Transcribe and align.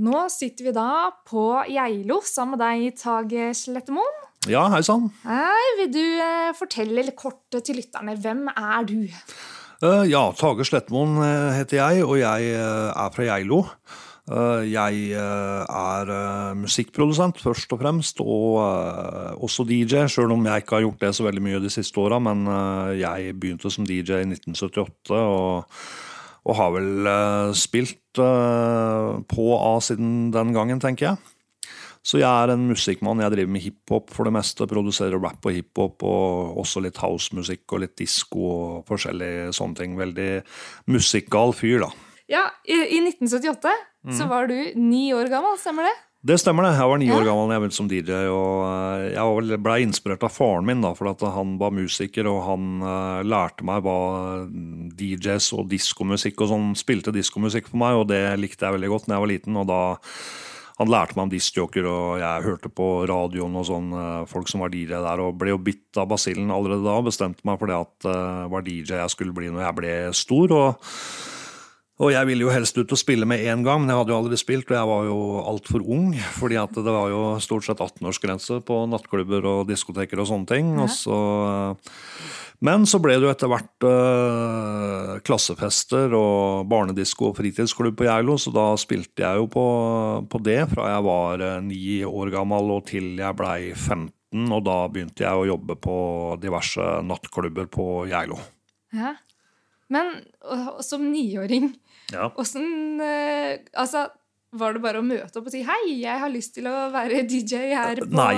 Nå 0.00 0.24
sitter 0.32 0.70
vi 0.70 0.72
da 0.72 1.10
på 1.28 1.44
Geilo 1.68 2.22
sammen 2.24 2.56
med 2.56 2.62
deg, 2.64 2.96
Tage 2.96 3.50
Slettemoen. 3.56 4.20
Ja, 4.48 4.62
hei 4.72 4.80
sann. 4.86 5.10
Vil 5.76 5.90
du 5.92 6.00
eh, 6.00 6.52
fortelle 6.56 7.12
kort 7.12 7.52
til 7.52 7.76
lytterne, 7.76 8.14
hvem 8.16 8.46
er 8.48 8.86
du? 8.88 9.02
Eh, 9.04 10.04
ja, 10.08 10.22
Tage 10.38 10.64
Slettmoen 10.64 11.18
eh, 11.20 11.58
heter 11.58 11.82
jeg, 11.82 12.06
og 12.06 12.16
jeg 12.22 12.54
er 12.56 13.12
fra 13.12 13.26
Geilo. 13.28 13.66
Jeg 14.30 15.10
er 15.18 16.10
musikkprodusent 16.54 17.40
først 17.42 17.72
og 17.74 17.80
fremst, 17.80 18.20
og 18.22 18.60
også 19.42 19.64
DJ, 19.66 20.04
sjøl 20.06 20.36
om 20.36 20.44
jeg 20.46 20.62
ikke 20.62 20.76
har 20.76 20.84
gjort 20.84 21.02
det 21.02 21.10
så 21.16 21.26
veldig 21.26 21.42
mye 21.42 21.62
de 21.64 21.72
siste 21.72 21.98
åra. 21.98 22.20
Men 22.22 22.44
jeg 22.94 23.34
begynte 23.42 23.72
som 23.74 23.88
DJ 23.88 24.20
i 24.20 24.28
1978, 24.28 25.18
og, 25.18 25.80
og 26.46 26.56
har 26.56 26.72
vel 26.76 27.10
eh, 27.10 27.52
spilt 27.58 28.20
eh, 28.22 29.10
på 29.30 29.46
A 29.58 29.74
siden 29.84 30.30
den 30.34 30.54
gangen, 30.56 30.80
tenker 30.82 31.10
jeg. 31.10 31.36
Så 32.00 32.16
jeg 32.16 32.28
er 32.28 32.54
en 32.54 32.62
musikkmann. 32.70 33.20
Jeg 33.20 33.34
driver 33.34 33.52
med 33.52 33.64
hiphop 33.66 34.12
for 34.14 34.24
det 34.24 34.32
meste. 34.32 34.64
Produserer 34.68 35.20
rap 35.20 35.44
og 35.44 35.52
hiphop, 35.52 36.00
og 36.08 36.60
også 36.62 36.80
litt 36.80 37.00
housemusikk 37.02 37.74
og 37.76 37.82
litt 37.84 37.98
disko 38.00 38.46
og 38.46 38.88
forskjellige 38.88 39.50
sånne 39.56 39.82
ting. 39.82 39.98
Veldig 40.00 40.30
musikkgal 40.88 41.52
fyr, 41.56 41.84
da. 41.84 41.90
Ja, 42.30 42.46
I, 42.64 42.78
i 42.96 43.02
1978 43.04 43.74
så 44.16 44.30
var 44.30 44.48
du 44.48 44.56
ni 44.80 45.10
år 45.12 45.28
gammel, 45.28 45.58
stemmer 45.60 45.84
det? 45.84 45.96
Det 46.20 46.36
stemmer, 46.36 46.66
det. 46.66 46.74
Jeg 46.76 46.88
var 46.90 46.98
ni 47.00 47.06
Ja. 47.08 47.16
år 47.16 47.24
gammel 47.24 47.48
da 47.48 47.54
jeg 47.56 47.62
begynte 47.62 47.78
som 47.78 47.88
DJ. 47.88 48.12
og 48.28 48.66
eh, 48.68 49.14
Jeg 49.14 49.62
ble 49.62 49.76
inspirert 49.80 50.22
av 50.22 50.30
faren 50.34 50.66
min, 50.66 50.82
da, 50.82 50.92
for 50.92 51.08
at 51.08 51.20
han 51.24 51.56
var 51.56 51.70
musiker. 51.72 52.26
Og 52.28 52.44
han 52.44 52.82
eh, 52.82 53.22
lærte 53.24 53.64
meg 53.64 53.80
hva 53.82 54.44
DJs 55.00 55.52
og 55.56 55.70
diskomusikk 55.70 56.42
og 56.44 56.48
sånn 56.52 56.68
spilte 56.76 57.10
diskomusikk 57.16 57.68
for 57.72 57.78
meg, 57.80 57.96
og 57.96 58.08
det 58.12 58.38
likte 58.38 58.66
jeg 58.68 58.76
veldig 58.76 58.92
godt 58.92 59.06
da 59.08 59.16
jeg 59.16 59.24
var 59.24 59.32
liten. 59.32 59.56
og 59.56 59.66
da 59.72 59.80
han 60.80 60.88
lærte 60.88 61.16
meg 61.16 61.24
om 61.24 61.32
diskjoker, 61.32 61.84
og 61.88 62.20
jeg 62.20 62.44
hørte 62.44 62.68
på 62.72 63.06
radioen 63.08 63.56
og 63.56 63.64
sånn, 63.68 63.90
eh, 63.92 64.26
folk 64.28 64.48
som 64.48 64.60
var 64.60 64.68
DJ 64.68 65.00
der, 65.00 65.20
og 65.24 65.38
ble 65.40 65.50
jo 65.56 65.58
bitt 65.58 65.96
av 65.96 66.08
basillen 66.08 66.52
allerede 66.52 66.84
da. 66.84 67.00
og 67.00 67.08
Bestemte 67.08 67.44
meg 67.44 67.58
for 67.58 67.66
det 67.66 67.80
at 67.80 67.96
det 68.04 68.50
var 68.52 68.60
DJ 68.62 68.92
jeg 69.00 69.10
skulle 69.16 69.32
bli 69.32 69.48
når 69.48 69.64
jeg 69.64 69.76
ble 69.80 70.12
stor. 70.12 70.52
og 70.52 70.76
og 72.00 72.14
jeg 72.14 72.28
ville 72.30 72.46
jo 72.46 72.52
helst 72.52 72.78
ut 72.80 72.92
og 72.94 72.98
spille 72.98 73.26
med 73.28 73.42
en 73.52 73.64
gang, 73.64 73.82
men 73.82 73.92
jeg 73.92 74.00
hadde 74.00 74.14
jo 74.14 74.20
aldri 74.22 74.36
spilt, 74.40 74.70
og 74.70 74.76
jeg 74.78 74.88
var 74.88 75.08
jo 75.10 75.18
altfor 75.52 75.82
ung. 75.84 76.14
fordi 76.32 76.56
at 76.56 76.72
det 76.72 76.94
var 76.96 77.10
jo 77.12 77.24
stort 77.44 77.66
sett 77.66 77.82
18-årsgrense 77.84 78.62
på 78.64 78.78
nattklubber 78.88 79.44
og 79.44 79.68
diskoteker 79.68 80.22
og 80.22 80.30
sånne 80.30 80.48
ting. 80.48 80.72
Og 80.80 80.88
så, 80.88 81.18
men 82.64 82.88
så 82.88 83.02
ble 83.04 83.18
det 83.18 83.28
jo 83.28 83.34
etter 83.34 83.52
hvert 83.52 83.88
øh, 83.90 85.12
klassefester 85.28 86.16
og 86.16 86.64
barnedisko 86.72 87.30
og 87.30 87.36
fritidsklubb 87.36 88.00
på 88.00 88.08
Geilo, 88.08 88.40
så 88.40 88.52
da 88.56 88.66
spilte 88.80 89.26
jeg 89.26 89.42
jo 89.42 89.50
på, 89.52 89.68
på 90.24 90.44
det 90.44 90.62
fra 90.72 90.88
jeg 90.94 91.04
var 91.04 91.44
øh, 91.50 91.62
ni 91.68 92.00
år 92.08 92.32
gammel 92.32 92.78
og 92.78 92.86
til 92.88 93.12
jeg 93.20 93.36
blei 93.36 93.74
15. 93.76 94.48
Og 94.56 94.64
da 94.64 94.82
begynte 94.88 95.26
jeg 95.26 95.36
å 95.36 95.48
jobbe 95.52 95.76
på 95.76 95.96
diverse 96.40 96.94
nattklubber 97.04 97.68
på 97.68 98.06
Geilo. 98.08 98.40
Ja. 98.96 99.18
Men 99.90 100.12
og, 100.46 100.76
og 100.78 100.84
som 100.86 101.04
niåring, 101.10 101.72
Ja. 102.10 102.30
åssen 102.40 103.00
eh, 103.04 103.60
Altså, 103.78 104.08
var 104.50 104.74
det 104.74 104.82
bare 104.82 104.98
å 104.98 105.06
møte 105.06 105.38
opp 105.38 105.46
og 105.46 105.52
si 105.54 105.60
'hei, 105.62 106.00
jeg 106.02 106.20
har 106.22 106.30
lyst 106.32 106.56
til 106.56 106.66
å 106.66 106.90
være 106.90 107.22
DJ 107.30 107.70
her 107.70 108.00
på 108.02 108.10
Nei. 108.18 108.34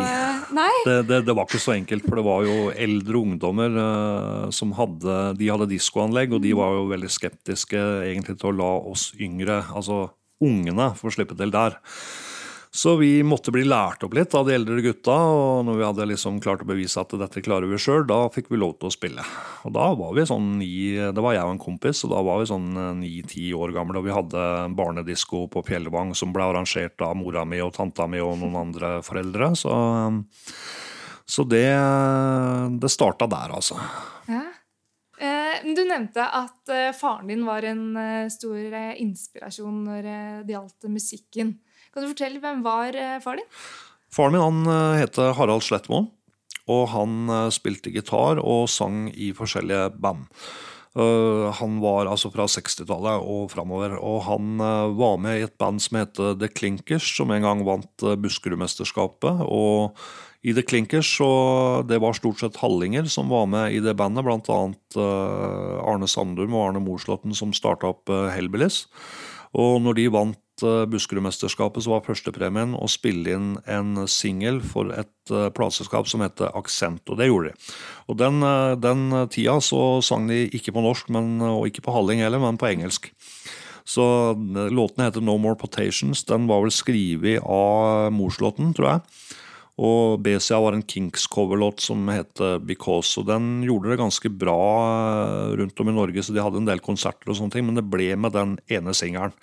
Nei? 0.53 0.73
det, 0.85 0.97
det, 1.09 1.21
det 1.25 1.37
var 1.37 1.49
ikke 1.49 1.63
så 1.63 1.73
enkelt, 1.73 2.05
for 2.05 2.21
det 2.21 2.27
var 2.27 2.45
jo 2.45 2.57
eldre 2.77 3.23
ungdommer 3.23 3.79
uh, 3.79 4.51
som 4.53 4.75
hadde 4.77 5.39
De 5.41 5.49
hadde 5.49 5.71
diskoanlegg, 5.73 6.35
og 6.37 6.45
de 6.45 6.53
var 6.59 6.77
jo 6.77 6.91
veldig 6.93 7.13
skeptiske 7.13 7.81
egentlig 8.11 8.37
til 8.43 8.53
å 8.53 8.59
la 8.61 8.73
oss 8.93 9.13
yngre, 9.17 9.63
altså 9.73 10.05
ungene, 10.43 10.93
få 10.99 11.15
slippe 11.15 11.39
til 11.39 11.55
der. 11.55 11.79
Så 12.75 12.95
vi 12.97 13.19
måtte 13.21 13.53
bli 13.53 13.67
lært 13.69 14.01
opp 14.07 14.15
litt 14.17 14.33
av 14.33 14.47
de 14.49 14.55
eldre 14.57 14.81
gutta, 14.81 15.13
og 15.13 15.67
når 15.69 15.77
vi 15.77 15.85
hadde 15.85 16.07
liksom 16.09 16.39
klart 16.41 16.63
å 16.65 16.69
bevise 16.71 17.03
at 17.03 17.11
dette 17.21 17.43
klarer 17.45 17.69
vi 17.69 17.77
sjøl, 17.77 18.07
da 18.09 18.23
fikk 18.33 18.49
vi 18.49 18.61
lov 18.63 18.79
til 18.81 18.89
å 18.89 18.95
spille. 18.95 19.25
Og 19.69 19.75
da 19.77 19.91
var 19.99 20.15
vi 20.17 20.25
sånn 20.31 20.55
ni 20.57 20.71
Det 20.97 21.21
var 21.21 21.37
jeg 21.37 21.45
og 21.45 21.53
en 21.53 21.61
kompis, 21.61 22.01
og 22.07 22.15
da 22.15 22.23
var 22.25 22.41
vi 22.41 22.49
sånn 22.49 22.71
ni-ti 23.03 23.51
år 23.53 23.75
gamle, 23.77 24.01
og 24.01 24.09
vi 24.09 24.17
hadde 24.17 24.47
barnedisko 24.79 25.45
på 25.53 25.65
Fjellvang 25.69 26.15
som 26.17 26.33
ble 26.33 26.49
arrangert 26.49 27.05
av 27.05 27.13
mora 27.21 27.45
mi 27.45 27.61
og 27.61 27.75
tanta 27.77 28.09
mi 28.09 28.25
og 28.25 28.39
noen 28.41 28.57
andre 28.65 28.95
foreldre, 29.05 29.53
så 29.59 29.77
så 31.33 31.45
det, 31.49 31.69
det 32.81 32.91
starta 32.91 33.29
der, 33.31 33.53
altså. 33.57 33.79
Ja. 34.29 34.43
Eh, 35.23 35.75
du 35.77 35.85
nevnte 35.87 36.25
at 36.27 36.73
eh, 36.73 36.91
faren 36.97 37.31
din 37.31 37.45
var 37.47 37.65
en 37.69 37.85
eh, 37.97 38.31
stor 38.33 38.59
eh, 38.59 38.97
inspirasjon 39.01 39.85
når 39.87 40.09
eh, 40.11 40.41
det 40.49 40.57
gjaldt 40.57 40.89
musikken. 40.91 41.55
Kan 41.93 42.07
du 42.07 42.13
fortelle 42.15 42.41
hvem 42.41 42.65
var 42.65 42.97
eh, 42.97 43.21
far 43.21 43.37
din? 43.37 43.49
Faren 44.13 44.37
min 44.37 44.43
han 44.43 44.61
eh, 44.73 45.01
heter 45.03 45.35
Harald 45.37 45.65
Slettmo. 45.65 46.07
og 46.71 46.85
han 46.95 47.29
eh, 47.29 47.49
spilte 47.53 47.93
gitar 47.93 48.41
og 48.41 48.69
sang 48.71 49.09
i 49.13 49.33
forskjellige 49.37 49.91
band. 50.01 50.29
Han 50.93 51.79
var 51.81 52.05
altså 52.05 52.29
fra 52.29 52.45
60-tallet 52.45 53.23
og 53.25 53.47
framover, 53.49 53.95
og 53.97 54.27
han 54.27 54.61
var 54.93 55.15
med 55.25 55.39
i 55.39 55.45
et 55.47 55.55
band 55.57 55.81
som 55.81 55.97
heter 55.97 56.35
The 56.37 56.51
Clinkers, 56.53 57.07
som 57.17 57.33
en 57.33 57.47
gang 57.47 57.63
vant 57.65 58.05
Buskerudmesterskapet. 58.21 59.41
Og 59.41 59.97
i 60.45 60.53
The 60.53 60.61
Clinkers 60.69 61.09
så 61.17 61.31
det 61.89 61.97
var 62.05 62.13
stort 62.19 62.45
sett 62.45 62.61
hallinger 62.61 63.09
som 63.09 63.33
var 63.33 63.49
med 63.49 63.73
i 63.73 63.81
det 63.81 63.97
bandet, 63.97 64.21
blant 64.29 64.53
annet 64.53 65.01
Arne 65.01 66.11
Sandum 66.13 66.53
og 66.53 66.67
Arne 66.67 66.85
Morslåtten 66.85 67.33
som 67.41 67.57
starta 67.57 67.95
opp 67.95 68.13
Hellbillies. 68.13 68.83
Og 69.57 69.81
når 69.81 69.97
de 69.97 70.09
vant 70.13 70.42
Buskerudmesterskapet, 70.61 71.83
så 71.83 71.95
var 71.95 72.05
førstepremien 72.05 72.75
å 72.77 72.91
spille 72.91 73.33
inn 73.33 73.55
en 73.65 74.05
singel 74.11 74.61
for 74.61 74.93
et 74.93 75.33
uh, 75.33 75.49
plateselskap 75.55 76.11
som 76.11 76.23
heter 76.23 76.53
Aksent, 76.59 77.03
og 77.09 77.19
det 77.19 77.31
gjorde 77.31 77.51
de. 77.51 77.73
Og 78.13 78.19
den, 78.21 78.43
eh, 78.45 78.75
den 78.77 79.09
tida 79.33 79.57
så 79.65 80.03
sang 80.05 80.29
de 80.29 80.45
ikke 80.53 80.75
på 80.77 80.85
norsk, 80.85 81.09
men, 81.15 81.41
og 81.41 81.67
ikke 81.71 81.87
på 81.87 81.95
halling 81.97 82.21
heller, 82.23 82.43
men 82.43 82.61
på 82.61 82.69
engelsk. 82.69 83.11
Så 83.85 84.05
eh, 84.31 84.71
låten 84.71 85.05
heter 85.05 85.25
No 85.25 85.37
More 85.39 85.59
Potations. 85.59 86.25
Den 86.29 86.47
var 86.51 86.63
vel 86.65 86.75
skrevet 86.75 87.43
av 87.43 88.13
Morslåten, 88.15 88.75
tror 88.77 88.91
jeg. 88.93 89.05
Og 89.83 90.21
B-sida 90.23 90.61
var 90.61 90.77
en 90.77 90.85
Kinks-coverlåt 90.85 91.81
som 91.83 92.05
heter 92.13 92.61
Because. 92.61 93.17
Og 93.21 93.27
den 93.31 93.63
gjorde 93.67 93.93
det 93.93 94.03
ganske 94.03 94.31
bra 94.31 94.63
eh, 94.95 95.55
rundt 95.63 95.81
om 95.81 95.91
i 95.91 95.97
Norge, 95.97 96.25
så 96.25 96.35
de 96.35 96.45
hadde 96.45 96.63
en 96.63 96.69
del 96.69 96.83
konserter 96.85 97.33
og 97.33 97.39
sånne 97.39 97.57
ting, 97.57 97.67
men 97.67 97.81
det 97.81 97.89
ble 97.89 98.13
med 98.21 98.37
den 98.37 98.59
ene 98.71 98.95
singelen. 98.97 99.35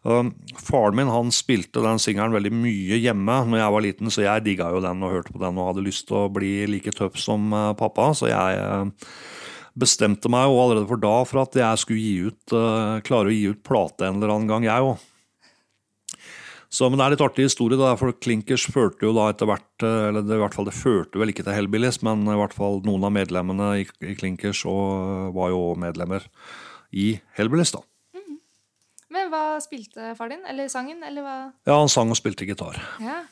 Um, 0.00 0.30
faren 0.56 0.96
min 0.96 1.10
han 1.12 1.28
spilte 1.34 1.82
den 1.84 1.98
singelen 2.00 2.32
veldig 2.32 2.52
mye 2.56 2.96
hjemme 3.02 3.34
når 3.50 3.60
jeg 3.60 3.74
var 3.74 3.84
liten, 3.84 4.12
så 4.12 4.24
jeg 4.24 4.44
digga 4.46 4.70
jo 4.72 4.80
den 4.80 5.02
og 5.04 5.12
hørte 5.12 5.34
på 5.34 5.42
den 5.42 5.58
og 5.60 5.74
hadde 5.74 5.84
lyst 5.84 6.06
til 6.08 6.22
å 6.22 6.30
bli 6.32 6.54
like 6.72 6.94
tøff 6.96 7.18
som 7.20 7.52
eh, 7.52 7.72
pappa, 7.76 8.06
så 8.16 8.30
jeg 8.30 8.62
eh, 8.62 9.10
bestemte 9.76 10.32
meg 10.32 10.46
jo 10.48 10.56
allerede 10.62 10.88
for 10.88 11.02
da 11.02 11.12
for 11.28 11.42
at 11.42 11.58
jeg 11.60 11.82
skulle 11.82 12.00
gi 12.00 12.30
ut, 12.30 12.56
eh, 12.56 12.94
klare 13.04 13.28
å 13.28 13.34
gi 13.34 13.44
ut 13.52 13.60
plate 13.66 14.08
en 14.08 14.16
eller 14.16 14.32
annen 14.32 14.48
gang, 14.48 14.64
jeg 14.70 14.88
òg. 14.88 15.04
Så, 16.70 16.86
men 16.86 16.96
det 16.96 17.04
er 17.04 17.16
litt 17.16 17.26
artig 17.26 17.48
historie, 17.50 17.76
da, 17.76 17.92
for 18.00 18.16
Klinkers 18.24 18.64
førte 18.72 19.04
jo 19.04 19.12
da 19.16 19.26
etter 19.32 19.48
hvert 19.50 19.82
Eller 19.82 20.22
det, 20.22 20.36
i 20.36 20.38
hvert 20.38 20.54
fall 20.54 20.68
det 20.68 20.76
førte 20.76 21.18
vel 21.18 21.32
ikke 21.32 21.42
til 21.42 21.56
Hellbillies, 21.56 21.98
men 22.06 22.22
i 22.30 22.38
hvert 22.38 22.54
fall 22.54 22.78
noen 22.86 23.08
av 23.08 23.12
medlemmene 23.18 23.72
i, 23.82 23.86
i 24.06 24.16
Klinkers 24.16 24.62
og 24.70 25.34
var 25.36 25.50
jo 25.50 25.64
medlemmer 25.82 26.30
i 26.94 27.16
Hellbillies, 27.36 27.74
da. 27.74 27.82
Men 29.10 29.30
hva 29.32 29.58
spilte 29.62 30.14
far 30.18 30.30
din? 30.30 30.42
Eller 30.48 30.70
sangen? 30.70 31.02
Eller 31.06 31.26
hva? 31.26 31.36
Ja, 31.66 31.76
han 31.80 31.90
sang 31.90 32.12
og 32.12 32.18
spilte 32.18 32.46
gitar. 32.48 32.78
Ja. 33.02 33.24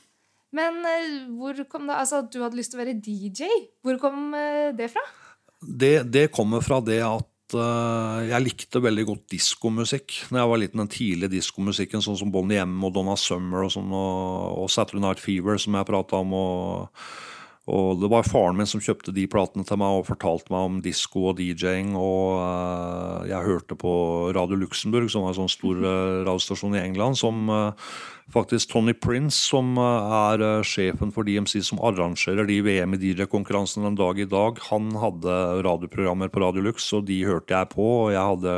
Men 0.56 0.80
eh, 0.88 1.24
hvor 1.36 1.58
kom 1.68 1.88
det 1.90 1.96
Altså, 1.98 2.22
at 2.22 2.30
du 2.32 2.40
hadde 2.40 2.56
lyst 2.58 2.72
til 2.72 2.80
å 2.80 2.84
være 2.84 2.98
DJ. 3.04 3.48
Hvor 3.84 3.98
kom 4.02 4.32
eh, 4.36 4.70
det 4.76 4.90
fra? 4.94 5.04
Det, 5.58 6.08
det 6.08 6.28
kommer 6.34 6.62
fra 6.64 6.78
det 6.84 7.00
at 7.02 7.54
uh, 7.58 8.22
jeg 8.22 8.44
likte 8.44 8.78
veldig 8.78 9.04
godt 9.08 9.24
diskomusikk 9.32 10.14
Når 10.30 10.38
jeg 10.38 10.50
var 10.52 10.60
liten. 10.62 10.82
Den 10.84 10.92
tidlige 10.92 11.34
diskomusikken, 11.38 12.04
sånn 12.04 12.18
som 12.20 12.30
Bonnie 12.34 12.62
M 12.62 12.76
og 12.86 12.94
Donna 12.94 13.16
Summer 13.18 13.66
og, 13.66 13.72
sånn, 13.74 13.90
og, 13.90 14.62
og 14.62 14.70
Saturday 14.72 15.02
Night 15.04 15.22
Fever, 15.22 15.58
som 15.62 15.78
jeg 15.78 15.90
prata 15.90 16.22
om. 16.22 16.36
og 16.38 17.02
og 17.68 18.00
det 18.00 18.08
var 18.08 18.24
faren 18.24 18.56
min 18.56 18.68
som 18.68 18.80
kjøpte 18.80 19.12
de 19.12 19.26
platene 19.28 19.66
til 19.68 19.76
meg 19.80 19.98
og 19.98 20.06
fortalte 20.08 20.52
meg 20.54 20.68
om 20.68 20.76
disko 20.84 21.26
og 21.30 21.40
DJ-ing. 21.40 21.92
Og 22.00 22.38
eh, 22.40 23.26
jeg 23.32 23.44
hørte 23.44 23.76
på 23.78 23.92
Radio 24.36 24.56
Luxembourg, 24.56 25.10
som 25.12 25.26
var 25.26 25.34
en 25.34 25.42
sånn 25.42 25.52
stor 25.52 25.82
eh, 25.82 26.22
radiostasjon 26.24 26.78
i 26.78 26.80
England, 26.80 27.20
som 27.20 27.52
eh, 27.52 27.92
faktisk 28.32 28.72
Tony 28.72 28.94
Prince, 28.96 29.36
som 29.50 29.76
er 29.80 30.42
sjefen 30.68 31.12
for 31.12 31.28
DMC, 31.28 31.60
som 31.64 31.80
arrangerer 31.84 32.48
de 32.48 32.58
VM 32.64 32.96
i 32.96 33.00
DJ-konkurransene 33.00 33.88
den 33.88 34.00
dag 34.00 34.20
i 34.20 34.28
dag, 34.28 34.60
han 34.68 34.90
hadde 35.00 35.38
radioprogrammer 35.64 36.32
på 36.32 36.42
Radio 36.44 36.64
Lux, 36.64 36.90
og 36.96 37.06
de 37.08 37.22
hørte 37.28 37.56
jeg 37.56 37.72
på. 37.72 37.88
og 38.04 38.12
jeg 38.12 38.24
hadde, 38.32 38.54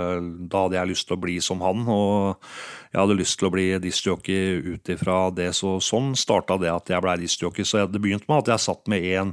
Da 0.50 0.66
hadde 0.66 0.78
jeg 0.78 0.90
lyst 0.94 1.10
til 1.10 1.18
å 1.18 1.22
bli 1.22 1.38
som 1.42 1.62
han. 1.66 1.86
og 1.86 2.50
jeg 2.90 2.98
hadde 2.98 3.18
lyst 3.20 3.36
til 3.38 3.46
å 3.46 3.52
bli 3.54 3.64
discjockey 3.78 4.56
ut 4.74 4.90
ifra 4.90 5.28
det, 5.30 5.52
så 5.54 5.76
sånn 5.84 6.16
starta 6.18 6.56
det 6.58 6.72
at 6.72 6.90
jeg 6.90 7.04
ble 7.04 7.14
discjockey. 7.20 7.62
Så 7.62 7.84
det 7.86 8.00
begynte 8.02 8.26
med 8.26 8.42
at 8.42 8.50
jeg 8.50 8.64
satt 8.64 8.90
med 8.90 9.06
en 9.14 9.30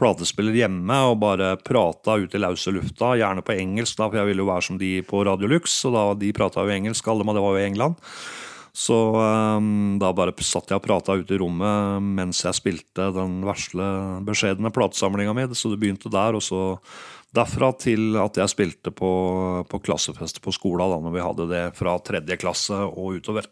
platespiller 0.00 0.56
hjemme 0.56 0.96
og 1.10 1.20
bare 1.20 1.50
prata 1.60 2.16
ut 2.22 2.32
i 2.32 2.40
lause 2.40 2.72
lufta, 2.72 3.12
gjerne 3.20 3.44
på 3.44 3.58
engelsk, 3.58 3.98
da, 4.00 4.08
for 4.08 4.22
jeg 4.22 4.30
ville 4.30 4.42
jo 4.42 4.48
være 4.48 4.66
som 4.70 4.80
de 4.80 4.94
på 5.04 5.20
Radio 5.28 5.52
Lux, 5.52 5.76
og 5.84 5.94
da 5.98 6.06
de 6.24 6.32
prata 6.34 6.64
jo 6.64 6.72
engelsk, 6.72 7.12
alle, 7.12 7.28
men 7.28 7.36
det 7.36 7.44
var 7.44 7.54
jo 7.54 7.60
i 7.60 7.68
England. 7.68 8.00
Så 8.74 8.94
um, 9.14 10.00
da 10.02 10.08
bare 10.10 10.34
satt 10.42 10.72
jeg 10.72 10.80
og 10.80 10.82
prata 10.82 11.14
ute 11.14 11.36
i 11.36 11.38
rommet 11.38 12.02
mens 12.02 12.40
jeg 12.42 12.58
spilte 12.58 13.06
den 13.14 13.36
vesle, 13.46 13.86
beskjedne 14.26 14.72
platesamlinga 14.74 15.34
mi. 15.36 15.46
Så 15.54 15.70
det 15.70 15.78
begynte 15.82 16.10
der, 16.10 16.34
og 16.34 16.42
så 16.42 16.62
derfra 17.34 17.70
til 17.78 18.18
at 18.18 18.38
jeg 18.38 18.50
spilte 18.50 18.90
på, 18.94 19.10
på 19.70 19.82
klassefester 19.82 20.42
på 20.42 20.54
skolen, 20.54 20.90
da 20.90 20.98
når 21.06 21.14
vi 21.14 21.22
hadde 21.22 21.46
det 21.52 21.62
fra 21.78 21.94
tredje 22.02 22.38
klasse 22.42 22.80
og 22.88 23.20
utover. 23.20 23.46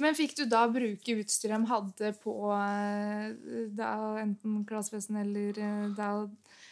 Men 0.00 0.16
fikk 0.16 0.34
du 0.38 0.46
da 0.48 0.64
bruke 0.72 1.16
utstyret 1.20 1.60
de 1.60 1.70
hadde 1.70 2.12
på 2.24 2.34
da, 3.76 3.90
enten 4.22 4.62
klassefesten 4.66 5.20
eller 5.20 5.58
da 5.94 6.12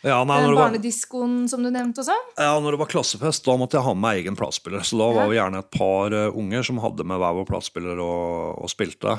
ja, 0.06 0.18
nei, 0.22 0.36
Den 0.44 0.54
barnediskoen 0.54 1.48
som 1.50 1.64
du 1.64 1.72
nevnte 1.74 2.04
også? 2.04 2.14
Ja, 2.38 2.52
når 2.62 2.76
det 2.76 2.80
var 2.84 2.90
klassefest, 2.92 3.42
da 3.48 3.56
måtte 3.58 3.78
jeg 3.78 3.86
ha 3.86 3.94
med 3.96 4.04
meg 4.04 4.20
egen 4.20 4.36
platespiller. 4.38 4.84
Så 4.86 4.98
da 5.00 5.08
var 5.16 5.26
vi 5.30 5.38
gjerne 5.38 5.62
et 5.64 5.70
par 5.74 6.14
uh, 6.14 6.36
unger 6.38 6.66
som 6.68 6.78
hadde 6.84 7.06
med 7.08 7.18
hver 7.18 7.34
vår 7.40 7.48
platespiller 7.48 7.98
og, 8.04 8.60
og 8.62 8.70
spilte. 8.70 9.16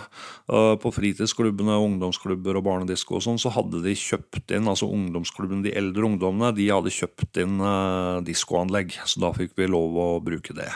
Uh, 0.47 0.77
på 0.79 0.93
fritidsklubbene, 0.95 1.75
ungdomsklubber 1.83 2.61
og 2.61 2.63
barnedisko 2.69 3.17
og 3.19 3.25
sånn, 3.25 3.41
så 3.41 3.51
hadde 3.57 3.81
de 3.83 3.95
kjøpt 3.99 4.55
inn, 4.55 4.69
altså 4.71 4.87
ungdomsklubben, 4.87 5.65
de 5.65 5.75
eldre 5.75 6.07
ungdommene, 6.07 6.53
de 6.55 6.69
hadde 6.71 6.93
kjøpt 6.95 7.41
inn 7.43 7.59
uh, 7.59 8.21
diskoanlegg. 8.23 8.95
Så 9.03 9.19
da 9.25 9.33
fikk 9.35 9.57
vi 9.59 9.67
lov 9.67 9.99
å 9.99 10.07
bruke 10.23 10.55
det. 10.55 10.69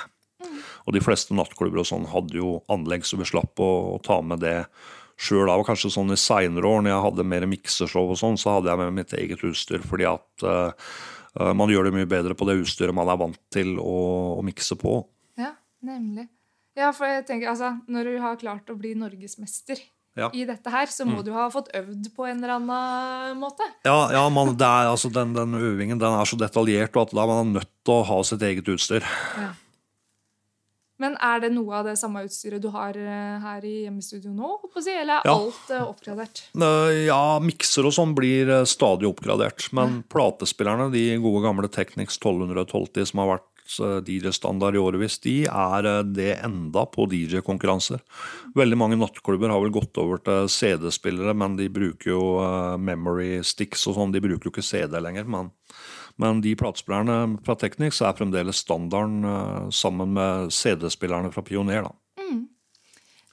Mm. 0.44 0.60
Og 0.84 0.98
de 0.98 1.04
fleste 1.06 1.38
nattklubber 1.38 1.80
og 1.80 1.88
sånn 1.88 2.10
hadde 2.12 2.42
jo 2.42 2.58
anlegg, 2.74 3.08
så 3.08 3.22
vi 3.22 3.30
slapp 3.32 3.64
å, 3.64 3.72
å 3.96 4.04
ta 4.04 4.20
med 4.20 4.44
det 4.44 4.58
sjøl 5.20 5.52
av. 5.52 5.64
Kanskje 5.68 5.94
sånn 5.94 6.14
i 6.14 6.20
seinere 6.20 6.70
år, 6.70 6.84
når 6.84 6.94
jeg 6.94 7.06
hadde 7.08 7.28
mer 7.32 7.48
mikseshow 7.50 8.14
og 8.14 8.20
sånn, 8.20 8.40
så 8.40 8.58
hadde 8.58 8.72
jeg 8.72 8.82
med 8.82 9.00
mitt 9.00 9.16
eget 9.18 9.44
utstyr. 9.48 9.84
Fordi 9.88 10.08
at 10.10 10.46
uh, 10.46 10.94
man 11.58 11.72
gjør 11.72 11.90
det 11.90 11.96
mye 11.98 12.10
bedre 12.10 12.38
på 12.38 12.48
det 12.50 12.60
utstyret 12.62 12.96
man 12.96 13.12
er 13.12 13.20
vant 13.22 13.40
til 13.54 13.76
å, 13.82 13.98
å 14.38 14.46
mikse 14.46 14.78
på. 14.80 15.02
Ja, 15.40 15.56
nemlig. 15.86 16.30
Ja, 16.78 16.90
for 16.96 17.06
jeg 17.06 17.28
tenker 17.28 17.52
altså, 17.52 17.76
Når 17.86 18.08
du 18.08 18.14
har 18.24 18.40
klart 18.42 18.72
å 18.74 18.78
bli 18.78 18.96
norgesmester 18.98 19.78
ja. 20.18 20.30
i 20.34 20.46
dette 20.50 20.70
her, 20.74 20.90
så 20.90 21.06
må 21.06 21.20
mm. 21.20 21.26
du 21.26 21.32
ha 21.36 21.48
fått 21.54 21.72
øvd 21.78 22.10
på 22.16 22.28
en 22.30 22.42
eller 22.42 22.56
annen 22.58 23.40
måte. 23.42 23.66
Ja, 23.86 23.98
ja 24.14 24.24
man, 24.34 24.54
er, 24.58 24.90
altså, 24.92 25.12
den, 25.14 25.34
den, 25.38 25.58
øvingen 25.58 26.02
den 26.02 26.18
er 26.18 26.30
så 26.30 26.38
detaljert, 26.40 26.96
og 26.96 27.08
at 27.08 27.16
da 27.18 27.26
er 27.26 27.34
man 27.34 27.54
nødt 27.58 27.72
til 27.86 27.96
å 27.98 28.08
ha 28.10 28.20
sitt 28.28 28.46
eget 28.46 28.70
utstyr. 28.74 29.06
Ja. 29.38 29.52
Men 31.04 31.18
er 31.20 31.42
det 31.44 31.52
noe 31.52 31.82
av 31.82 31.88
det 31.90 31.98
samme 32.00 32.24
utstyret 32.24 32.64
du 32.64 32.70
har 32.72 32.96
eh, 32.96 33.40
her 33.44 33.66
i 33.68 33.76
hjemmestudio 33.84 34.32
nå? 34.32 34.56
Eller 34.80 35.20
er 35.20 35.28
ja. 35.28 35.36
alt 35.36 35.72
uh, 35.74 35.82
oppgradert? 35.90 36.46
Ja, 37.04 37.40
mikser 37.44 37.90
og 37.90 37.96
sånn 37.96 38.14
blir 38.16 38.52
uh, 38.52 38.68
stadig 38.70 39.10
oppgradert. 39.10 39.68
Men 39.76 40.00
ja. 40.00 40.06
platespillerne, 40.16 40.92
de 40.94 41.10
gode 41.24 41.44
gamle 41.44 41.72
Technics 41.72 42.20
1212 42.22 43.12
som 43.12 43.24
har 43.24 43.36
vært 43.36 43.50
DJ-standard 43.74 44.76
i 44.76 44.82
årevis, 44.82 45.16
de 45.24 45.36
er 45.48 45.88
det 46.04 46.34
enda 46.44 46.84
på 46.92 47.06
DJ-konkurranser. 47.10 48.02
Veldig 48.60 48.78
mange 48.78 49.00
nattklubber 49.00 49.54
har 49.54 49.64
vel 49.64 49.72
gått 49.74 49.98
over 50.04 50.20
til 50.22 50.50
CD-spillere, 50.52 51.32
men 51.36 51.56
de 51.58 51.70
bruker 51.72 52.12
jo 52.12 52.26
memory 52.78 53.38
sticks 53.48 53.88
og 53.88 53.96
sånn. 53.98 54.14
De 54.14 54.22
bruker 54.24 54.50
jo 54.50 54.54
ikke 54.54 54.68
CD 54.68 55.00
lenger. 55.00 55.32
men 55.32 55.50
men 56.22 56.42
de 56.46 56.54
platespillerne 56.60 57.40
fra 57.46 57.56
Technics 57.60 58.02
er 58.06 58.16
fremdeles 58.18 58.62
standarden 58.66 59.26
uh, 59.26 59.70
sammen 59.74 60.14
med 60.18 60.54
CD-spillerne 60.54 61.34
fra 61.34 61.42
Pioner. 61.46 61.88
da. 61.88 61.94
Mm. 62.22 62.44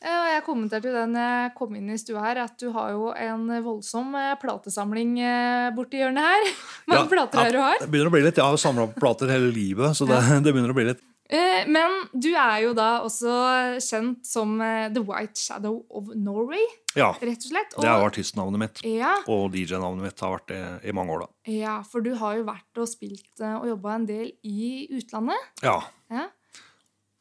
Jeg 0.01 0.47
kommenterte 0.47 0.89
jo 0.89 0.97
den 0.97 1.17
jeg 1.19 1.51
kom 1.59 1.75
inn 1.77 1.91
i 1.93 1.99
stua 2.01 2.23
her, 2.25 2.39
at 2.47 2.55
du 2.63 2.71
har 2.73 2.95
jo 2.95 3.11
en 3.13 3.43
voldsom 3.61 4.15
eh, 4.17 4.33
platesamling 4.41 5.19
eh, 5.21 5.69
borti 5.77 6.01
hjørnet 6.01 6.25
her. 6.25 6.47
Mange 6.89 7.05
ja, 7.05 7.11
plater 7.13 7.43
er 7.43 7.53
du 7.53 7.61
har? 7.61 7.83
Det 7.83 7.91
begynner 7.93 8.09
å 8.09 8.15
bli 8.15 8.23
litt. 8.25 8.41
Jeg 8.41 8.47
har 8.47 8.63
samla 8.63 8.89
plater 8.97 9.29
hele 9.35 9.53
livet, 9.53 9.93
så 9.99 10.09
det, 10.09 10.23
det 10.47 10.55
begynner 10.55 10.73
å 10.73 10.79
bli 10.79 10.89
litt. 10.89 11.05
Men 11.31 11.93
du 12.11 12.33
er 12.35 12.57
jo 12.65 12.73
da 12.75 12.89
også 13.07 13.33
kjent 13.79 14.27
som 14.27 14.57
The 14.59 15.03
White 15.07 15.39
Shadow 15.39 15.85
of 15.95 16.09
Norway. 16.19 16.65
Ja, 16.99 17.13
rett 17.23 17.45
og 17.45 17.53
slett. 17.53 17.75
Og, 17.77 17.85
det 17.85 17.91
er 17.91 18.01
jo 18.01 18.09
artistnavnet 18.09 18.63
mitt. 18.65 18.81
Ja. 18.87 19.13
Og 19.31 19.53
DJ-navnet 19.55 20.09
mitt 20.09 20.25
har 20.25 20.35
vært 20.35 20.51
det 20.51 20.63
i 20.91 20.95
mange 20.97 21.15
år, 21.15 21.23
da. 21.23 21.53
Ja, 21.55 21.77
for 21.87 22.03
du 22.03 22.13
har 22.19 22.41
jo 22.41 22.47
vært 22.49 22.83
og 22.83 22.91
spilt 22.91 23.43
eh, 23.43 23.55
og 23.61 23.69
jobba 23.71 23.95
en 23.95 24.09
del 24.09 24.33
i 24.43 24.89
utlandet. 24.99 25.63
Ja. 25.63 25.79
ja. 26.11 26.27